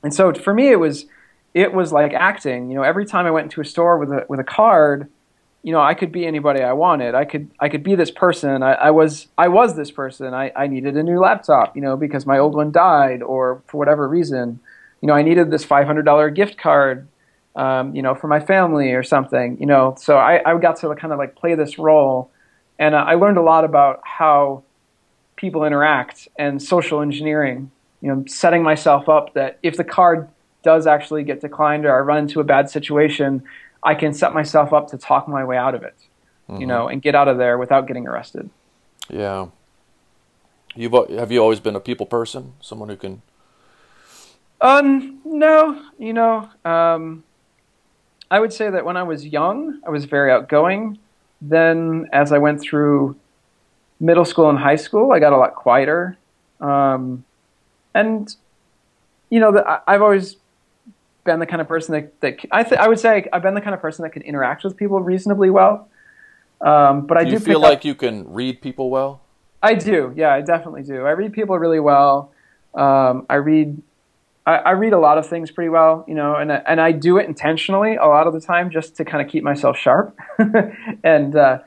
[0.02, 1.06] And so for me, it was
[1.54, 2.68] it was like acting.
[2.68, 5.08] You know, every time I went into a store with a with a card,
[5.62, 7.14] you know, I could be anybody I wanted.
[7.14, 8.62] I could I could be this person.
[8.62, 10.34] I, I was I was this person.
[10.34, 13.78] I, I needed a new laptop, you know, because my old one died or for
[13.78, 14.60] whatever reason.
[15.00, 17.06] You know, I needed this five hundred dollar gift card,
[17.54, 19.58] um, you know, for my family or something.
[19.60, 22.30] You know, so I, I got to kind of like play this role,
[22.78, 24.64] and I learned a lot about how
[25.42, 27.70] people interact and social engineering.
[28.00, 30.28] You know, setting myself up that if the card
[30.62, 33.42] does actually get declined or I run into a bad situation,
[33.82, 35.96] I can set myself up to talk my way out of it,
[36.48, 36.60] mm-hmm.
[36.60, 38.48] you know, and get out of there without getting arrested.
[39.10, 39.48] Yeah.
[40.74, 43.22] You've have you always been a people person, someone who can.
[44.60, 47.24] Um, no, you know, um,
[48.30, 50.98] I would say that when I was young, I was very outgoing.
[51.40, 53.16] Then, as I went through
[54.02, 56.18] middle school and high school, I got a lot quieter.
[56.60, 57.24] Um,
[57.94, 58.34] and
[59.30, 60.36] you know, the, I've always
[61.24, 63.60] been the kind of person that, that I, th- I would say I've been the
[63.60, 65.88] kind of person that can interact with people reasonably well.
[66.60, 69.22] Um, but do I do feel like up, you can read people well.
[69.62, 71.06] I do, yeah, I definitely do.
[71.06, 72.32] I read people really well.
[72.74, 73.80] Um, I read,
[74.44, 77.18] I, I, read a lot of things pretty well, you know, and and I do
[77.18, 80.16] it intentionally a lot of the time just to kind of keep myself sharp,
[81.04, 81.58] and uh,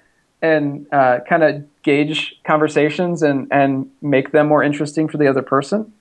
[0.42, 5.44] and uh, kind of gauge conversations and and make them more interesting for the other
[5.44, 5.94] person.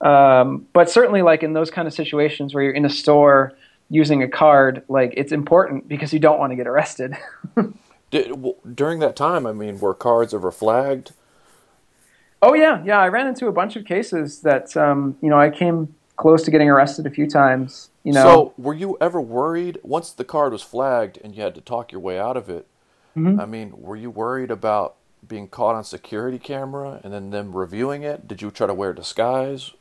[0.00, 3.52] Um, but certainly, like in those kind of situations where you're in a store
[3.90, 7.16] using a card, like it's important because you don't want to get arrested.
[8.10, 11.12] During that time, I mean, were cards ever flagged?
[12.40, 12.98] Oh yeah, yeah.
[12.98, 16.50] I ran into a bunch of cases that um, you know I came close to
[16.50, 17.90] getting arrested a few times.
[18.02, 18.22] You know.
[18.22, 21.92] So were you ever worried once the card was flagged and you had to talk
[21.92, 22.66] your way out of it?
[23.16, 23.40] Mm-hmm.
[23.40, 24.94] I mean, were you worried about
[25.26, 28.26] being caught on security camera and then them reviewing it?
[28.28, 29.72] Did you try to wear a disguise?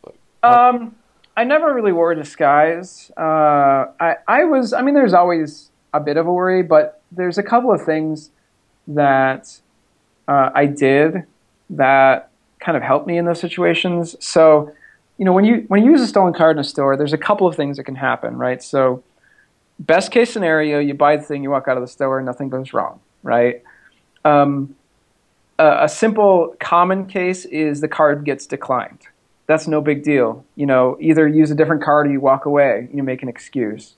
[0.44, 0.96] Um,
[1.36, 3.12] I never really wore a disguise.
[3.18, 4.74] Uh, I I was.
[4.74, 8.32] I mean, there's always a bit of a worry, but there's a couple of things
[8.88, 9.60] that
[10.28, 11.24] uh, I did
[11.70, 14.16] that kind of helped me in those situations.
[14.20, 14.74] So,
[15.18, 17.18] you know, when you when you use a stolen card in a store, there's a
[17.18, 18.62] couple of things that can happen, right?
[18.64, 19.04] So,
[19.80, 22.74] best case scenario, you buy the thing, you walk out of the store, nothing goes
[22.74, 23.64] wrong, right?
[24.26, 24.76] Um,
[25.60, 29.08] a, simple common case is the card gets declined.
[29.48, 30.46] That's no big deal.
[30.56, 32.90] You know, either use a different card or you walk away.
[32.94, 33.96] You make an excuse.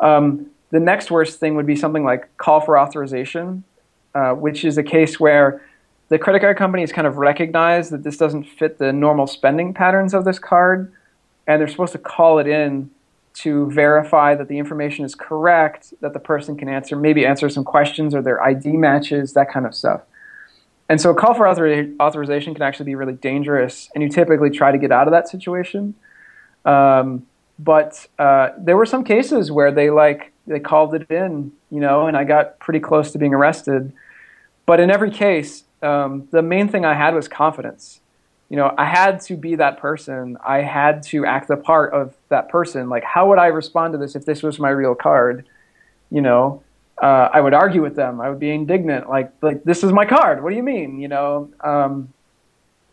[0.00, 3.64] Um, the next worst thing would be something like call for authorization,
[4.14, 5.62] uh, which is a case where
[6.08, 10.14] the credit card companies kind of recognize that this doesn't fit the normal spending patterns
[10.14, 10.92] of this card,
[11.46, 12.90] and they're supposed to call it in
[13.34, 17.64] to verify that the information is correct, that the person can answer, maybe answer some
[17.64, 20.02] questions or their ID matches, that kind of stuff.
[20.88, 24.50] And so a call for author- authorization can actually be really dangerous, and you typically
[24.50, 25.94] try to get out of that situation.
[26.64, 27.26] Um,
[27.58, 32.06] but uh, there were some cases where they like they called it in, you know,
[32.06, 33.92] and I got pretty close to being arrested.
[34.66, 38.00] But in every case, um, the main thing I had was confidence.
[38.50, 40.36] You know, I had to be that person.
[40.44, 42.88] I had to act the part of that person.
[42.88, 45.46] Like, how would I respond to this if this was my real card?
[46.10, 46.62] You know,
[47.02, 48.20] uh, I would argue with them.
[48.20, 49.08] I would be indignant.
[49.08, 50.42] Like, like this is my card.
[50.42, 51.00] What do you mean?
[51.00, 52.12] You know, um,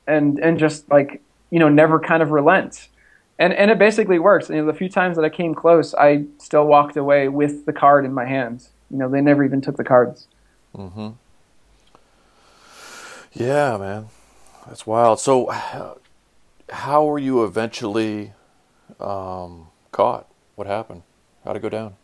[0.08, 1.22] and and just like
[1.52, 2.88] you know, never kind of relent.
[3.38, 4.49] And and it basically works.
[4.49, 7.74] You know, the few times that I came close, I still walked away with the
[7.74, 8.70] card in my hands.
[8.89, 10.28] You know, they never even took the cards.
[10.76, 11.10] Mm-hmm.
[13.34, 14.08] Yeah, man,
[14.68, 15.20] that's wild.
[15.20, 15.49] So,
[16.70, 18.34] how were you eventually
[18.99, 20.28] um, caught?
[20.56, 21.04] What happened?
[21.43, 21.95] How'd it go down?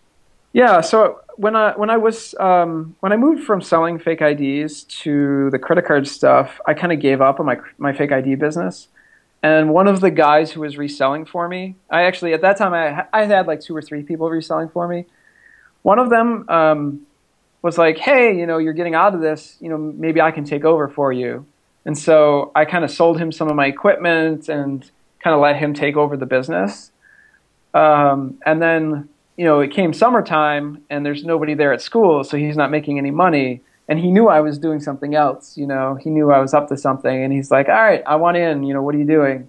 [0.58, 4.86] Yeah, so when I when I was um, when I moved from selling fake IDs
[5.04, 8.34] to the credit card stuff, I kind of gave up on my my fake ID
[8.34, 8.88] business.
[9.44, 12.74] And one of the guys who was reselling for me, I actually at that time
[12.74, 15.06] I I had like two or three people reselling for me.
[15.84, 17.06] One of them um,
[17.62, 20.44] was like, hey, you know, you're getting out of this, you know, maybe I can
[20.44, 21.46] take over for you.
[21.86, 24.90] And so I kind of sold him some of my equipment and
[25.20, 26.92] kind of let him take over the business.
[27.76, 32.38] Um, and then, you know, it came summertime and there's nobody there at school, so
[32.38, 33.62] he's not making any money.
[33.88, 36.68] And he knew I was doing something else, you know, he knew I was up
[36.70, 37.24] to something.
[37.24, 39.48] And he's like, all right, I want in, you know, what are you doing?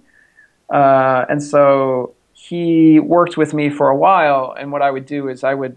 [0.69, 4.55] Uh, and so he worked with me for a while.
[4.57, 5.75] And what I would do is I would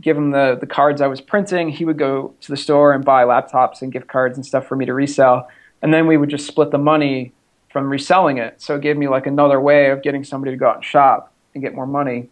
[0.00, 1.70] give him the, the cards I was printing.
[1.70, 4.76] He would go to the store and buy laptops and gift cards and stuff for
[4.76, 5.48] me to resell.
[5.80, 7.32] And then we would just split the money
[7.72, 8.60] from reselling it.
[8.60, 11.32] So it gave me like another way of getting somebody to go out and shop
[11.54, 12.28] and get more money.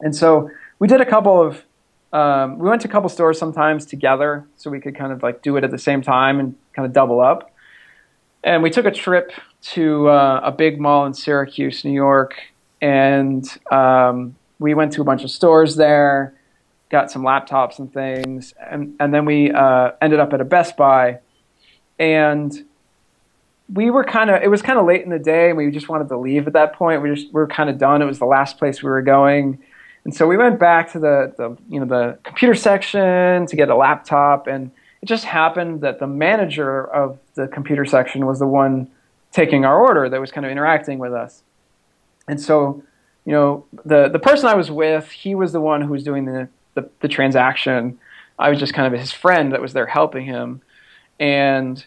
[0.00, 1.64] And so we did a couple of,
[2.12, 5.42] um, we went to a couple stores sometimes together so we could kind of like
[5.42, 7.52] do it at the same time and kind of double up.
[8.42, 9.32] And we took a trip
[9.62, 12.34] to uh, a big mall in Syracuse, New York,
[12.80, 16.34] and um, we went to a bunch of stores there
[16.90, 20.76] got some laptops and things, and and then we uh, ended up at a Best
[20.76, 21.20] Buy,
[21.98, 22.64] and
[23.72, 25.88] we were kind of it was kind of late in the day, and we just
[25.88, 27.00] wanted to leave at that point.
[27.00, 28.02] We just we were kind of done.
[28.02, 29.58] It was the last place we were going,
[30.04, 33.68] and so we went back to the the you know the computer section to get
[33.68, 34.70] a laptop, and
[35.02, 38.90] it just happened that the manager of the computer section was the one
[39.32, 41.42] taking our order that was kind of interacting with us,
[42.28, 42.82] and so
[43.24, 46.24] you know the the person I was with, he was the one who was doing
[46.24, 47.98] the the, the transaction.
[48.38, 50.62] I was just kind of his friend that was there helping him.
[51.18, 51.84] And,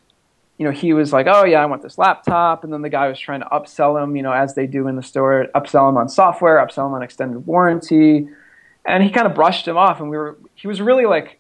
[0.58, 2.64] you know, he was like, oh, yeah, I want this laptop.
[2.64, 4.96] And then the guy was trying to upsell him, you know, as they do in
[4.96, 8.28] the store, upsell him on software, upsell him on extended warranty.
[8.86, 10.00] And he kind of brushed him off.
[10.00, 11.40] And we were, he was really like,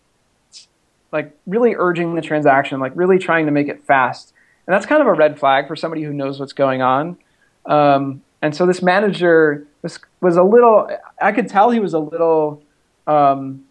[1.11, 4.33] like really urging the transaction, like really trying to make it fast.
[4.65, 7.17] And that's kind of a red flag for somebody who knows what's going on.
[7.65, 10.89] Um, and so this manager was, was a little,
[11.21, 12.63] I could tell he was a little
[13.05, 13.65] um,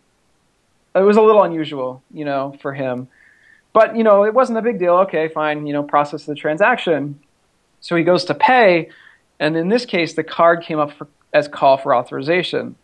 [0.95, 3.09] it was a little unusual, you know, for him.
[3.73, 4.95] But, you know, it wasn't a big deal.
[4.99, 7.21] Okay, fine, you know, process the transaction.
[7.81, 8.91] So he goes to pay,
[9.41, 12.77] and in this case, the card came up for, as call for authorization.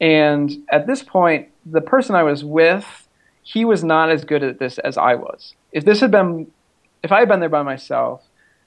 [0.00, 3.08] And at this point, the person I was with,
[3.42, 5.54] he was not as good at this as I was.
[5.72, 6.50] If this had been,
[7.02, 8.22] if I had been there by myself,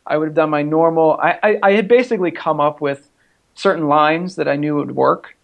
[0.05, 1.13] I would have done my normal.
[1.21, 3.09] I, I, I had basically come up with
[3.53, 5.37] certain lines that I knew would work,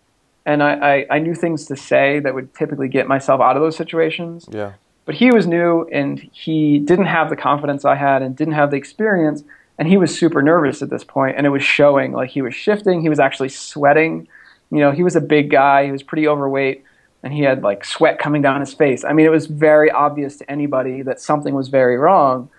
[0.46, 3.62] and I, I, I, knew things to say that would typically get myself out of
[3.62, 4.48] those situations.
[4.52, 4.74] Yeah.
[5.08, 8.72] But he was new and he didn't have the confidence I had and didn't have
[8.72, 9.42] the experience.
[9.80, 12.12] And he was super nervous at this point, and it was showing.
[12.12, 14.28] Like he was shifting, he was actually sweating.
[14.70, 16.84] You know, he was a big guy, he was pretty overweight,
[17.24, 19.06] and he had like sweat coming down his face.
[19.06, 22.50] I mean, it was very obvious to anybody that something was very wrong.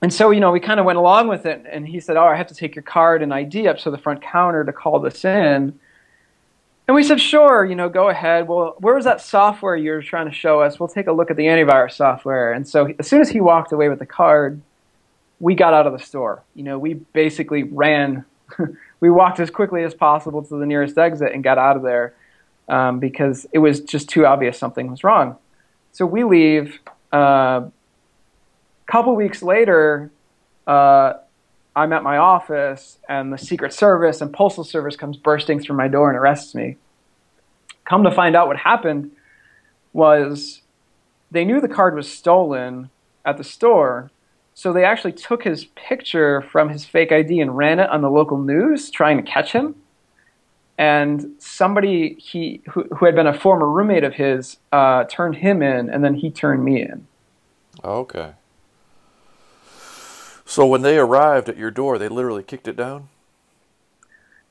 [0.00, 1.62] And so, you know, we kind of went along with it.
[1.70, 3.98] And he said, Oh, I have to take your card and ID up to the
[3.98, 5.78] front counter to call this in
[6.86, 8.46] And we said, sure, you know, go ahead.
[8.46, 10.78] Well, where was that software you were trying to show us?
[10.78, 12.52] We'll take a look at the antivirus software.
[12.52, 14.60] And so as soon as he walked away with the card,
[15.40, 16.42] we got out of the store.
[16.54, 18.26] You know, we basically ran,
[19.00, 22.14] we walked as quickly as possible to the nearest exit and got out of there
[22.68, 25.36] um, because it was just too obvious something was wrong.
[25.92, 26.80] So we leave.
[27.12, 27.70] A uh,
[28.86, 30.10] couple weeks later,
[30.66, 31.14] uh,
[31.76, 35.88] I'm at my office and the Secret Service and Postal Service comes bursting through my
[35.88, 36.76] door and arrests me.
[37.84, 39.10] Come to find out what happened
[39.92, 40.62] was
[41.30, 42.90] they knew the card was stolen
[43.24, 44.10] at the store,
[44.54, 48.10] so they actually took his picture from his fake ID and ran it on the
[48.10, 49.74] local news trying to catch him.
[50.78, 55.62] And somebody he who, who had been a former roommate of his uh, turned him
[55.62, 57.06] in, and then he turned me in.
[57.82, 58.32] Okay.
[60.54, 63.08] So when they arrived at your door, they literally kicked it down?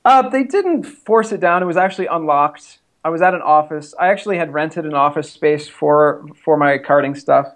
[0.04, 1.64] Uh, they didn't force it down.
[1.64, 2.80] It was actually unlocked.
[3.06, 3.94] I was at an office.
[3.98, 7.48] I actually had rented an office space for for my carding stuff,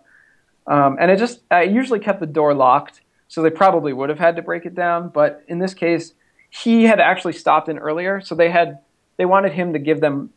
[0.65, 4.17] um, and it just I usually kept the door locked, so they probably would have
[4.17, 5.09] had to break it down.
[5.09, 6.13] But in this case,
[6.49, 8.79] he had actually stopped in earlier, so they had
[9.17, 10.31] they wanted him to give them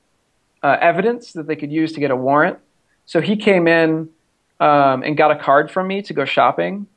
[0.65, 2.59] uh, evidence that they could use to get a warrant.
[3.07, 4.09] So he came in
[4.59, 6.89] um, and got a card from me to go shopping,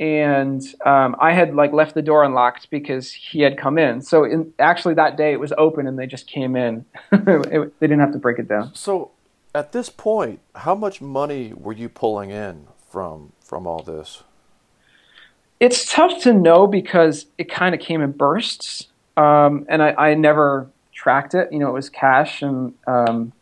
[0.00, 4.00] and um, I had like left the door unlocked because he had come in.
[4.00, 6.84] So in, actually that day it was open and they just came in.
[7.12, 8.74] it, they didn't have to break it down.
[8.74, 9.10] So
[9.54, 14.22] at this point, how much money were you pulling in from from all this?
[15.58, 18.86] It's tough to know because it kind of came in bursts,
[19.16, 21.52] um, and I, I, never tracked it.
[21.52, 23.32] You know, it was cash, and um,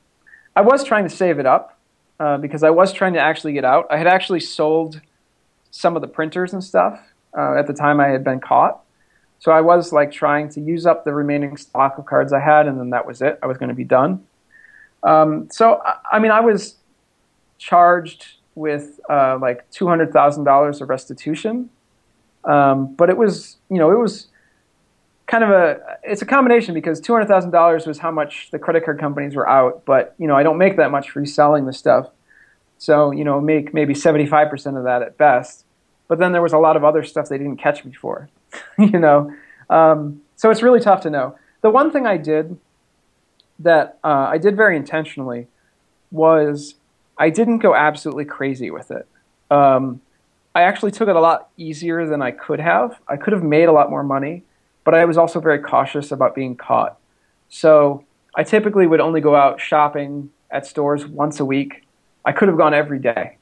[0.54, 1.78] I was trying to save it up
[2.18, 3.86] uh, because I was trying to actually get out.
[3.90, 5.02] I had actually sold
[5.76, 6.98] some of the printers and stuff
[7.36, 8.82] uh, at the time I had been caught.
[9.38, 12.66] So I was like trying to use up the remaining stock of cards I had,
[12.66, 13.38] and then that was it.
[13.42, 14.24] I was going to be done.
[15.02, 16.76] Um, so I mean, I was
[17.58, 21.68] charged with uh, like two hundred thousand dollars of restitution,
[22.44, 24.28] um, but it was you know it was
[25.26, 28.58] kind of a it's a combination because two hundred thousand dollars was how much the
[28.58, 31.74] credit card companies were out, but you know I don't make that much reselling the
[31.74, 32.08] stuff,
[32.78, 35.65] so you know make maybe seventy five percent of that at best.
[36.08, 38.28] But then there was a lot of other stuff they didn't catch me for,
[38.78, 39.32] you know.
[39.68, 41.36] Um, so it's really tough to know.
[41.62, 42.58] The one thing I did
[43.58, 45.48] that uh, I did very intentionally
[46.10, 46.74] was
[47.18, 49.06] I didn't go absolutely crazy with it.
[49.50, 50.00] Um,
[50.54, 52.98] I actually took it a lot easier than I could have.
[53.08, 54.42] I could have made a lot more money,
[54.84, 56.98] but I was also very cautious about being caught.
[57.48, 58.04] So
[58.34, 61.84] I typically would only go out shopping at stores once a week.
[62.24, 63.36] I could have gone every day.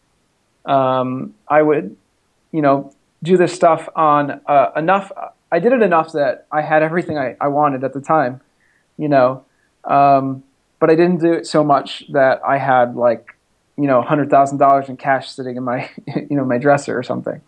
[0.65, 1.97] Um, I would
[2.55, 2.95] you know,
[3.25, 5.11] do this stuff on uh, enough.
[5.51, 8.41] I did it enough that I had everything I, I wanted at the time,
[8.97, 9.45] you know,
[9.83, 10.45] um,
[10.79, 13.37] but I didn't do it so much that I had like,
[13.77, 17.03] you know, hundred thousand dollars in cash sitting in my, you know, my dresser or
[17.03, 17.41] something.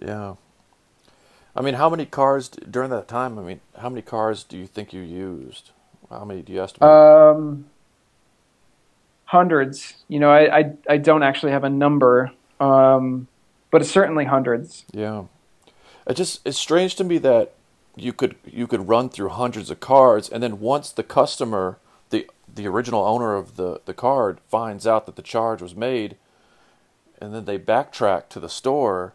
[0.00, 0.36] Yeah.
[1.54, 3.38] I mean, how many cars during that time?
[3.38, 5.72] I mean, how many cars do you think you used?
[6.08, 6.88] How many do you estimate?
[6.88, 7.66] Um,
[9.26, 9.96] hundreds.
[10.08, 12.32] You know, I, I, I don't actually have a number.
[12.60, 13.28] Um,
[13.70, 14.84] but it's certainly hundreds.
[14.92, 15.24] Yeah,
[16.06, 17.52] it just it's strange to me that
[17.96, 21.78] you could you could run through hundreds of cards, and then once the customer,
[22.10, 26.16] the the original owner of the the card, finds out that the charge was made,
[27.20, 29.14] and then they backtrack to the store.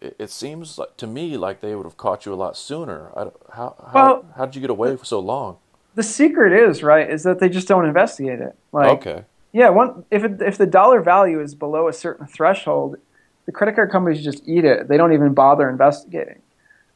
[0.00, 3.10] It, it seems like, to me like they would have caught you a lot sooner.
[3.16, 5.58] I, how how well, how did you get away for so long?
[5.94, 8.56] The secret is right is that they just don't investigate it.
[8.72, 9.24] Like, okay.
[9.52, 12.96] Yeah, one if it, if the dollar value is below a certain threshold,
[13.46, 14.88] the credit card companies just eat it.
[14.88, 16.40] They don't even bother investigating.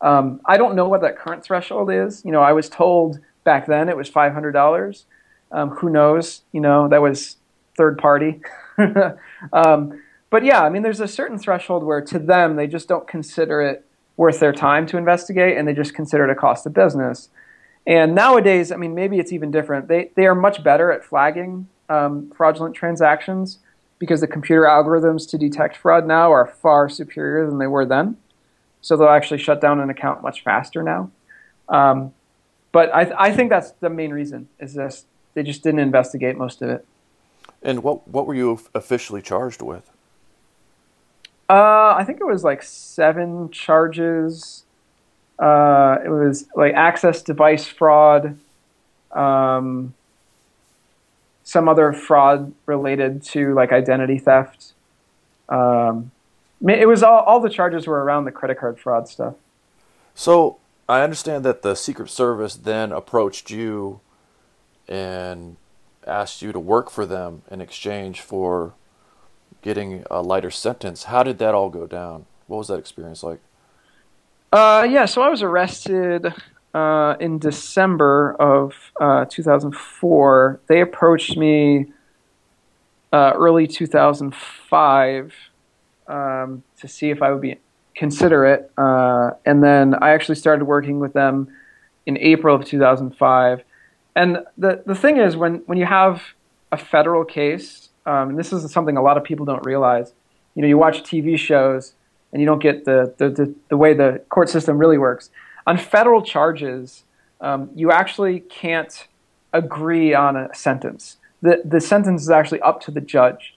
[0.01, 2.24] Um, I don't know what that current threshold is.
[2.24, 5.07] You know, I was told back then it was five hundred dollars.
[5.51, 6.42] Um, who knows?
[6.53, 7.36] You know, that was
[7.76, 8.40] third party.
[9.53, 13.09] um, but yeah, I mean, there's a certain threshold where to them they just don't
[13.09, 13.84] consider it
[14.16, 17.30] worth their time to investigate, and they just consider it a cost of business.
[17.86, 19.88] And nowadays, I mean, maybe it's even different.
[19.88, 23.59] They they are much better at flagging um, fraudulent transactions
[23.99, 28.16] because the computer algorithms to detect fraud now are far superior than they were then.
[28.80, 31.11] So they'll actually shut down an account much faster now.
[31.68, 32.14] Um,
[32.72, 36.36] but I, th- I think that's the main reason is this they just didn't investigate
[36.36, 36.86] most of it.
[37.62, 39.90] And what what were you officially charged with?
[41.51, 44.64] Uh, I think it was like seven charges.
[45.38, 48.38] Uh, it was like access device fraud,
[49.12, 49.94] um,
[51.49, 54.74] some other fraud related to like identity theft.
[55.49, 56.11] Um,
[56.61, 59.32] it was all, all the charges were around the credit card fraud stuff.
[60.14, 60.59] So
[60.90, 64.01] I understand that the Secret Service then approached you
[64.86, 65.57] and
[66.07, 68.74] asked you to work for them in exchange for
[69.62, 71.05] getting a lighter sentence.
[71.05, 72.26] How did that all go down?
[72.46, 73.40] What was that experience like?
[74.53, 76.34] Uh, yeah, so I was arrested
[76.78, 80.60] uh, in December of uh, 2004.
[80.68, 81.86] They approached me
[83.12, 85.34] uh, early 2005
[86.06, 87.56] um, to see if I would be
[87.96, 91.48] considerate, uh, and then I actually started working with them
[92.06, 93.62] in April of 2005.
[94.14, 96.22] And the the thing is, when when you have
[96.70, 100.12] a federal case, um, and this is something a lot of people don't realize.
[100.54, 101.94] You know, you watch TV shows
[102.32, 105.30] and you don't get the the, the, the way the court system really works.
[105.68, 107.04] On federal charges,
[107.42, 109.06] um, you actually can't
[109.52, 111.18] agree on a sentence.
[111.42, 113.54] The the sentence is actually up to the judge.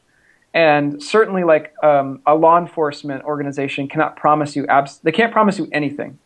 [0.53, 5.57] And certainly, like um, a law enforcement organization cannot promise you abs- they can't promise
[5.57, 6.19] you anything.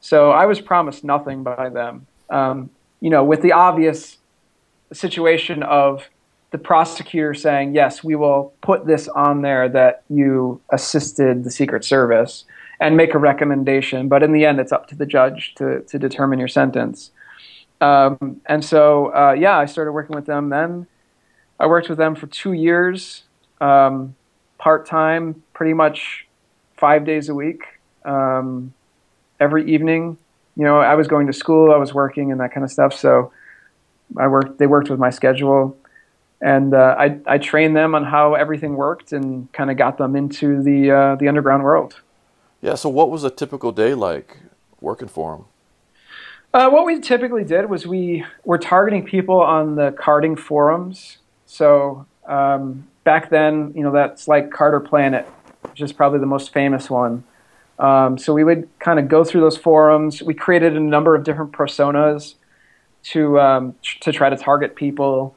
[0.00, 2.06] So I was promised nothing by them.
[2.30, 2.70] Um,
[3.02, 4.16] you know, with the obvious
[4.94, 6.08] situation of
[6.52, 11.84] the prosecutor saying, "Yes, we will put this on there that you assisted the Secret
[11.84, 12.46] Service,"
[12.80, 14.08] and make a recommendation.
[14.08, 17.10] But in the end, it's up to the judge to to determine your sentence.
[17.80, 20.86] Um, and so, uh, yeah, I started working with them then.
[21.60, 23.22] I worked with them for two years
[23.60, 24.14] um,
[24.58, 26.26] part time, pretty much
[26.76, 27.62] five days a week,
[28.04, 28.72] um,
[29.40, 30.18] every evening.
[30.56, 32.92] You know, I was going to school, I was working, and that kind of stuff.
[32.92, 33.32] So
[34.16, 34.58] I worked.
[34.58, 35.76] They worked with my schedule,
[36.40, 40.16] and uh, I I trained them on how everything worked, and kind of got them
[40.16, 42.00] into the uh, the underground world.
[42.60, 42.74] Yeah.
[42.74, 44.38] So, what was a typical day like
[44.80, 45.44] working for them?
[46.54, 51.18] Uh, what we typically did was we were targeting people on the carding forums.
[51.44, 55.26] So um, back then, you know, that's like CarderPlanet,
[55.62, 57.24] which is probably the most famous one.
[57.78, 60.22] Um, so we would kind of go through those forums.
[60.22, 62.34] We created a number of different personas
[63.04, 65.36] to um, to try to target people.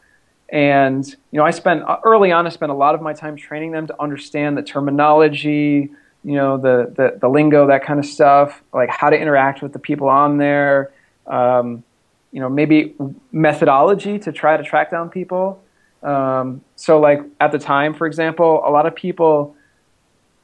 [0.49, 2.47] And you know, I spent early on.
[2.47, 5.91] I spent a lot of my time training them to understand the terminology,
[6.23, 9.73] you know, the the, the lingo, that kind of stuff, like how to interact with
[9.73, 10.91] the people on there.
[11.27, 11.83] Um,
[12.31, 12.95] you know, maybe
[13.31, 15.61] methodology to try to track down people.
[16.01, 19.55] Um, so, like at the time, for example, a lot of people,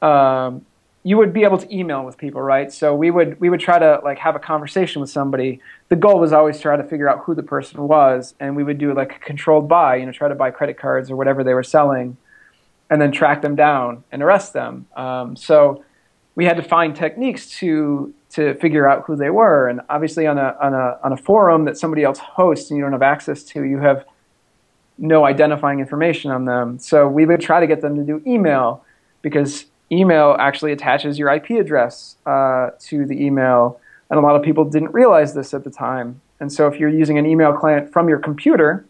[0.02, 0.64] um,
[1.02, 2.72] you would be able to email with people, right?
[2.72, 5.60] So we would we would try to like have a conversation with somebody.
[5.88, 8.78] The goal was always try to figure out who the person was, and we would
[8.78, 11.54] do like a controlled buy, you know, try to buy credit cards or whatever they
[11.54, 12.16] were selling,
[12.90, 14.86] and then track them down and arrest them.
[14.96, 15.84] Um, so
[16.34, 20.38] we had to find techniques to to figure out who they were, and obviously on
[20.38, 23.42] a on a on a forum that somebody else hosts and you don't have access
[23.42, 24.04] to, you have
[24.98, 26.78] no identifying information on them.
[26.78, 28.84] So we would try to get them to do email
[29.22, 33.80] because email actually attaches your IP address uh, to the email.
[34.10, 36.20] And a lot of people didn't realize this at the time.
[36.40, 38.84] And so if you're using an email client from your computer,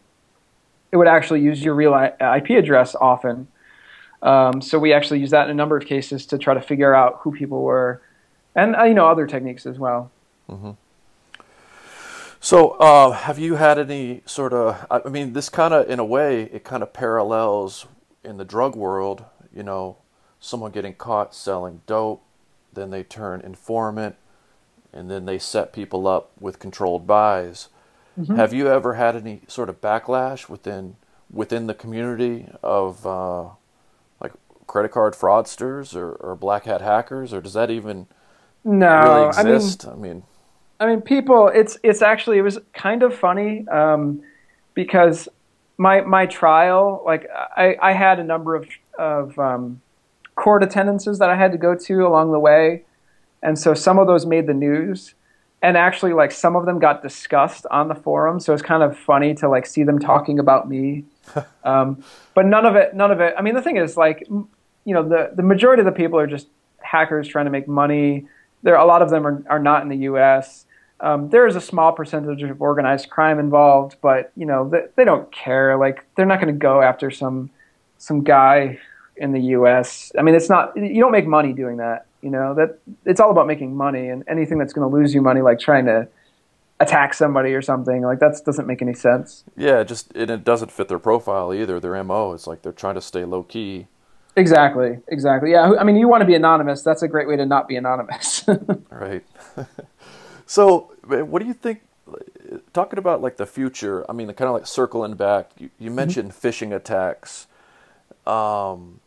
[0.93, 3.49] it would actually use your real IP address often.
[4.23, 6.95] Um, so we actually use that in a number of cases to try to figure
[6.95, 8.03] out who people were,
[8.55, 10.11] and uh, you know other techniques as well.
[10.51, 10.73] Mm-hmm.
[12.41, 14.87] So, uh, have you had any sort of?
[14.91, 17.87] I mean, this kind of, in a way, it kind of parallels
[18.25, 19.25] in the drug world.
[19.55, 19.99] You know,
[20.41, 22.23] someone getting caught selling dope,
[22.73, 24.17] then they turn informant,
[24.93, 27.69] and then they set people up with controlled buys.
[28.19, 28.37] Mm-hmm.
[28.37, 30.97] Have you ever had any sort of backlash within
[31.31, 33.49] within the community of uh,
[34.69, 38.07] credit card fraudsters or, or black hat hackers, or does that even
[38.63, 39.85] no, really exist?
[39.85, 40.23] I mean, I mean
[40.81, 41.49] I mean, people.
[41.49, 44.23] It's it's actually it was kind of funny um,
[44.75, 45.29] because
[45.77, 49.81] my my trial, like I, I had a number of of um,
[50.37, 52.85] court attendances that I had to go to along the way,
[53.43, 55.15] and so some of those made the news,
[55.63, 58.39] and actually like some of them got discussed on the forum.
[58.39, 61.05] So it's kind of funny to like see them talking about me,
[61.65, 62.05] um,
[62.35, 63.35] but none of it, none of it.
[63.37, 64.29] I mean, the thing is like,
[64.89, 68.27] you know, the the majority of the people are just hackers trying to make money.
[68.63, 70.65] There, a lot of them are, are not in the U.S.
[71.01, 75.05] Um, there is a small percentage of organized crime involved, but you know they, they
[75.05, 75.77] don't care.
[75.77, 77.51] Like they're not going to go after some
[77.99, 78.79] some guy
[79.19, 80.11] in the U.S.
[80.19, 82.07] I mean, it's not you don't make money doing that.
[82.23, 85.21] You know that it's all about making money, and anything that's going to lose you
[85.21, 86.09] money, like trying to
[86.81, 89.45] attack somebody or something, like that doesn't make any sense.
[89.55, 91.79] Yeah, just and it doesn't fit their profile either.
[91.79, 92.33] Their mo.
[92.33, 93.87] It's like they're trying to stay low key.
[94.37, 94.99] Exactly.
[95.09, 95.51] Exactly.
[95.51, 95.73] Yeah.
[95.79, 96.83] I mean, you want to be anonymous.
[96.83, 98.45] That's a great way to not be anonymous.
[98.91, 99.25] right.
[100.51, 101.83] So, what do you think?
[102.73, 105.51] Talking about like the future, I mean, kind of like circling back.
[105.59, 105.97] You, you mm-hmm.
[105.97, 106.49] mentioned mm-hmm.
[106.49, 107.47] phishing attacks,
[108.27, 109.01] um,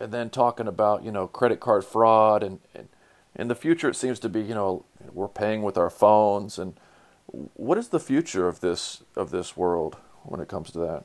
[0.00, 2.88] and then talking about you know credit card fraud, and, and
[3.36, 6.80] in the future it seems to be you know we're paying with our phones, and
[7.26, 11.04] What is the future of this of this world when it comes to that?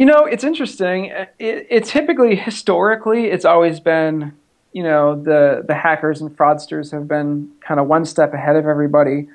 [0.00, 1.12] You know, it's interesting.
[1.38, 4.32] It, it typically, historically, it's always been,
[4.72, 8.66] you know, the the hackers and fraudsters have been kind of one step ahead of
[8.66, 9.28] everybody.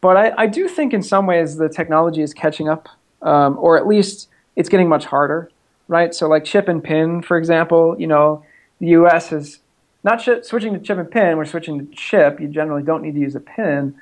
[0.00, 2.88] But I, I do think in some ways the technology is catching up,
[3.22, 5.48] um, or at least it's getting much harder,
[5.86, 6.12] right?
[6.12, 8.44] So like chip and pin, for example, you know,
[8.80, 9.30] the U.S.
[9.30, 9.60] is
[10.02, 11.36] not ch- switching to chip and pin.
[11.36, 12.40] We're switching to chip.
[12.40, 13.94] You generally don't need to use a pin,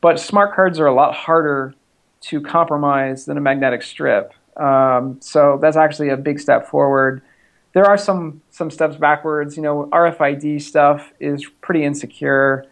[0.00, 1.74] but smart cards are a lot harder
[2.20, 4.34] to compromise than a magnetic strip.
[4.58, 7.22] Um, so that's actually a big step forward.
[7.72, 9.56] There are some some steps backwards.
[9.56, 12.66] You know, RFID stuff is pretty insecure.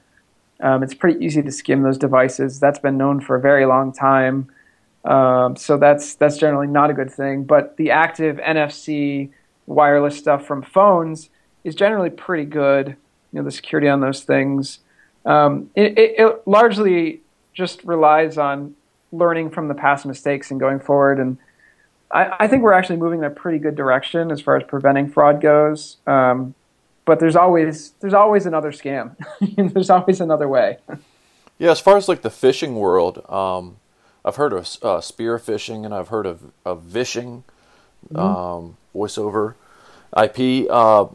[0.60, 2.58] Um, it's pretty easy to skim those devices.
[2.58, 4.48] That's been known for a very long time.
[5.04, 7.44] Um, so that's that's generally not a good thing.
[7.44, 9.30] But the active NFC
[9.66, 11.30] wireless stuff from phones
[11.62, 12.96] is generally pretty good.
[13.32, 14.80] You know, the security on those things.
[15.24, 17.20] Um, it, it, it largely
[17.52, 18.74] just relies on
[19.12, 21.18] learning from the past mistakes and going forward.
[21.18, 21.38] And
[22.10, 25.08] I, I, think we're actually moving in a pretty good direction as far as preventing
[25.08, 25.96] fraud goes.
[26.06, 26.54] Um,
[27.04, 29.16] but there's always there's always another scam.
[29.72, 30.78] there's always another way.
[31.58, 33.76] Yeah, as far as like the phishing world, um,
[34.24, 37.44] I've heard of uh, spear phishing and I've heard of, of vishing,
[38.12, 38.18] mm-hmm.
[38.18, 39.56] um, voice over
[40.20, 40.68] IP.
[40.68, 41.06] Uh,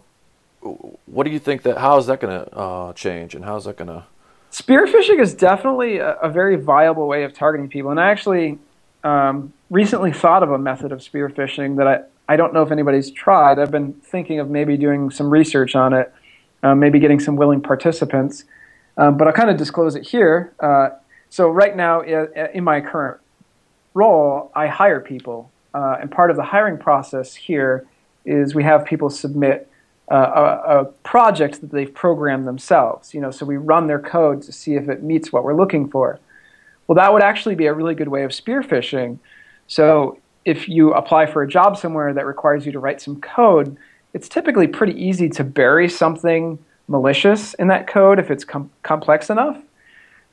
[1.05, 1.77] what do you think that?
[1.77, 4.05] How is that going to uh, change, and how is that going to?
[4.51, 8.59] Spear phishing is definitely a, a, very viable way of targeting people, and I actually
[9.03, 12.01] um, recently thought of a method of spear phishing that I,
[12.33, 13.59] I don't know if anybody's tried.
[13.59, 16.13] I've been thinking of maybe doing some research on it,
[16.63, 18.45] uh, maybe getting some willing participants,
[18.97, 20.53] um, but I'll kind of disclose it here.
[20.59, 20.89] Uh,
[21.29, 23.19] so right now, in my current
[23.93, 27.87] role, I hire people, uh, and part of the hiring process here
[28.25, 29.69] is we have people submit
[30.11, 30.15] uh,
[30.65, 33.13] a, a, project that they've programmed themselves.
[33.13, 35.89] You know, so we run their code to see if it meets what we're looking
[35.89, 36.19] for.
[36.91, 39.17] Well, that would actually be a really good way of spear phishing.
[39.67, 43.77] So if you apply for a job somewhere that requires you to write some code,
[44.13, 49.29] it's typically pretty easy to bury something malicious in that code if it's com- complex
[49.29, 49.57] enough.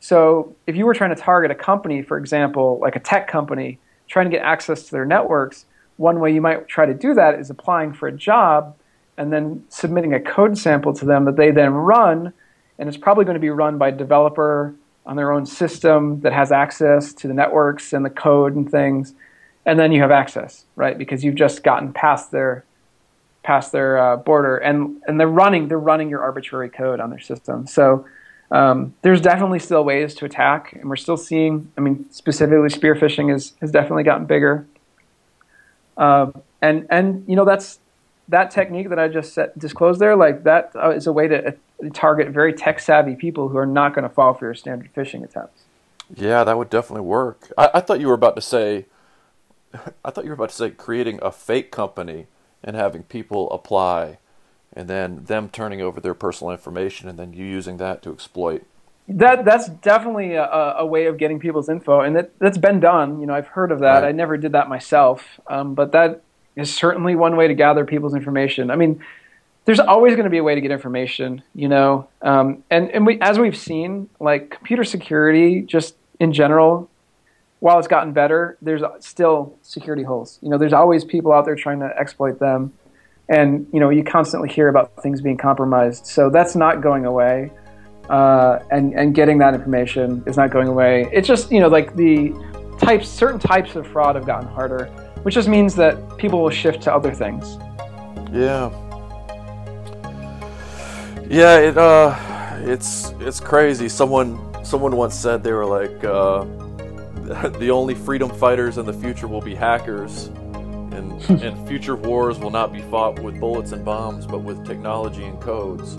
[0.01, 3.79] So if you were trying to target a company, for example, like a tech company,
[4.09, 5.65] trying to get access to their networks,
[5.97, 8.75] one way you might try to do that is applying for a job
[9.17, 12.33] and then submitting a code sample to them that they then run.
[12.81, 14.75] And it's probably going to be run by a developer
[15.07, 19.15] on their own system that has access to the networks and the code and things.
[19.65, 20.97] And then you have access, right?
[20.97, 22.65] Because you've just gotten past their
[23.43, 27.21] past their uh, border, and and they're running they're running your arbitrary code on their
[27.21, 27.67] system.
[27.67, 28.07] So
[28.51, 31.71] um, there's definitely still ways to attack, and we're still seeing.
[31.77, 34.67] I mean, specifically spear phishing is has definitely gotten bigger.
[35.97, 36.33] Uh,
[36.63, 37.79] and and you know that's
[38.29, 41.57] that technique that I just set, disclosed there, like that uh, is a way to
[41.93, 45.25] target very tech savvy people who are not going to fall for your standard phishing
[45.25, 45.63] attempts.
[46.15, 47.53] Yeah, that would definitely work.
[47.57, 48.87] I, I, thought you were about to say,
[50.05, 52.27] I thought you were about to say creating a fake company
[52.65, 54.19] and having people apply,
[54.73, 58.65] and then them turning over their personal information, and then you using that to exploit.
[59.07, 63.21] That that's definitely a, a way of getting people's info, and that that's been done.
[63.21, 64.03] You know, I've heard of that.
[64.03, 64.09] Right.
[64.09, 66.23] I never did that myself, um, but that
[66.57, 68.71] is certainly one way to gather people's information.
[68.71, 69.03] I mean,
[69.69, 72.09] there's always going to be a way to get information, you know.
[72.23, 76.89] Um, and and we, as we've seen, like computer security, just in general,
[77.61, 80.39] while it's gotten better, there's still security holes.
[80.41, 82.73] You know, there's always people out there trying to exploit them,
[83.29, 86.07] and you know, you constantly hear about things being compromised.
[86.07, 87.53] So that's not going away,
[88.09, 91.11] uh, and and getting that information is not going away.
[91.13, 92.33] It's just you know, like the
[92.81, 94.91] types, certain types of fraud have gotten harder
[95.25, 97.59] which just means that people will shift to other things.
[98.33, 98.71] Yeah.
[101.29, 102.17] Yeah, it uh
[102.61, 103.89] it's it's crazy.
[103.89, 106.45] Someone someone once said they were like uh
[107.59, 110.27] the only freedom fighters in the future will be hackers
[110.93, 115.25] and and future wars will not be fought with bullets and bombs but with technology
[115.25, 115.95] and codes.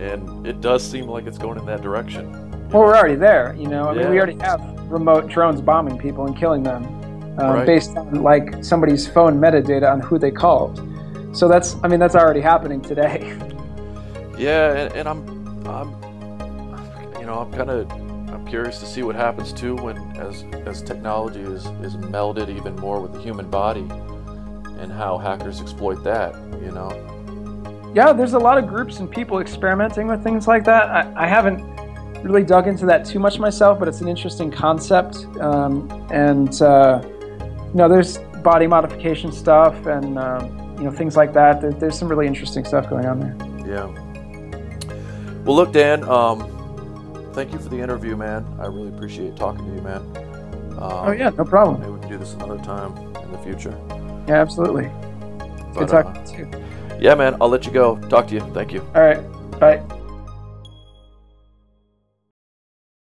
[0.00, 2.32] And it does seem like it's going in that direction.
[2.70, 3.88] Well, we're already there, you know.
[3.88, 4.60] I mean, we already have
[4.90, 6.84] remote drones bombing people and killing them
[7.38, 7.66] um, right.
[7.66, 10.82] based on like somebody's phone metadata on who they called.
[11.32, 13.38] So that's, I mean, that's already happening today.
[14.38, 15.90] Yeah, and, and I'm, I'm,
[17.20, 17.90] you know, I'm kind of,
[18.30, 22.74] I'm curious to see what happens too when as as technology is is melded even
[22.76, 23.86] more with the human body,
[24.80, 26.34] and how hackers exploit that.
[26.62, 27.92] You know.
[27.94, 30.88] Yeah, there's a lot of groups and people experimenting with things like that.
[30.88, 31.62] I, I haven't
[32.24, 35.16] really dug into that too much myself, but it's an interesting concept.
[35.40, 41.32] Um, and uh, you know, there's body modification stuff and um, you know things like
[41.34, 41.60] that.
[41.60, 43.36] There, there's some really interesting stuff going on there.
[43.66, 44.03] Yeah.
[45.44, 46.04] Well, look, Dan.
[46.04, 48.46] Um, thank you for the interview, man.
[48.58, 50.00] I really appreciate talking to you, man.
[50.78, 51.80] Um, oh yeah, no problem.
[51.80, 53.78] Maybe we can do this another time in the future.
[54.26, 54.90] Yeah, absolutely.
[55.74, 56.64] But, Good talking uh, to you.
[57.00, 57.36] Yeah, man.
[57.40, 57.96] I'll let you go.
[58.08, 58.40] Talk to you.
[58.54, 58.80] Thank you.
[58.94, 59.20] All right.
[59.60, 59.82] Bye.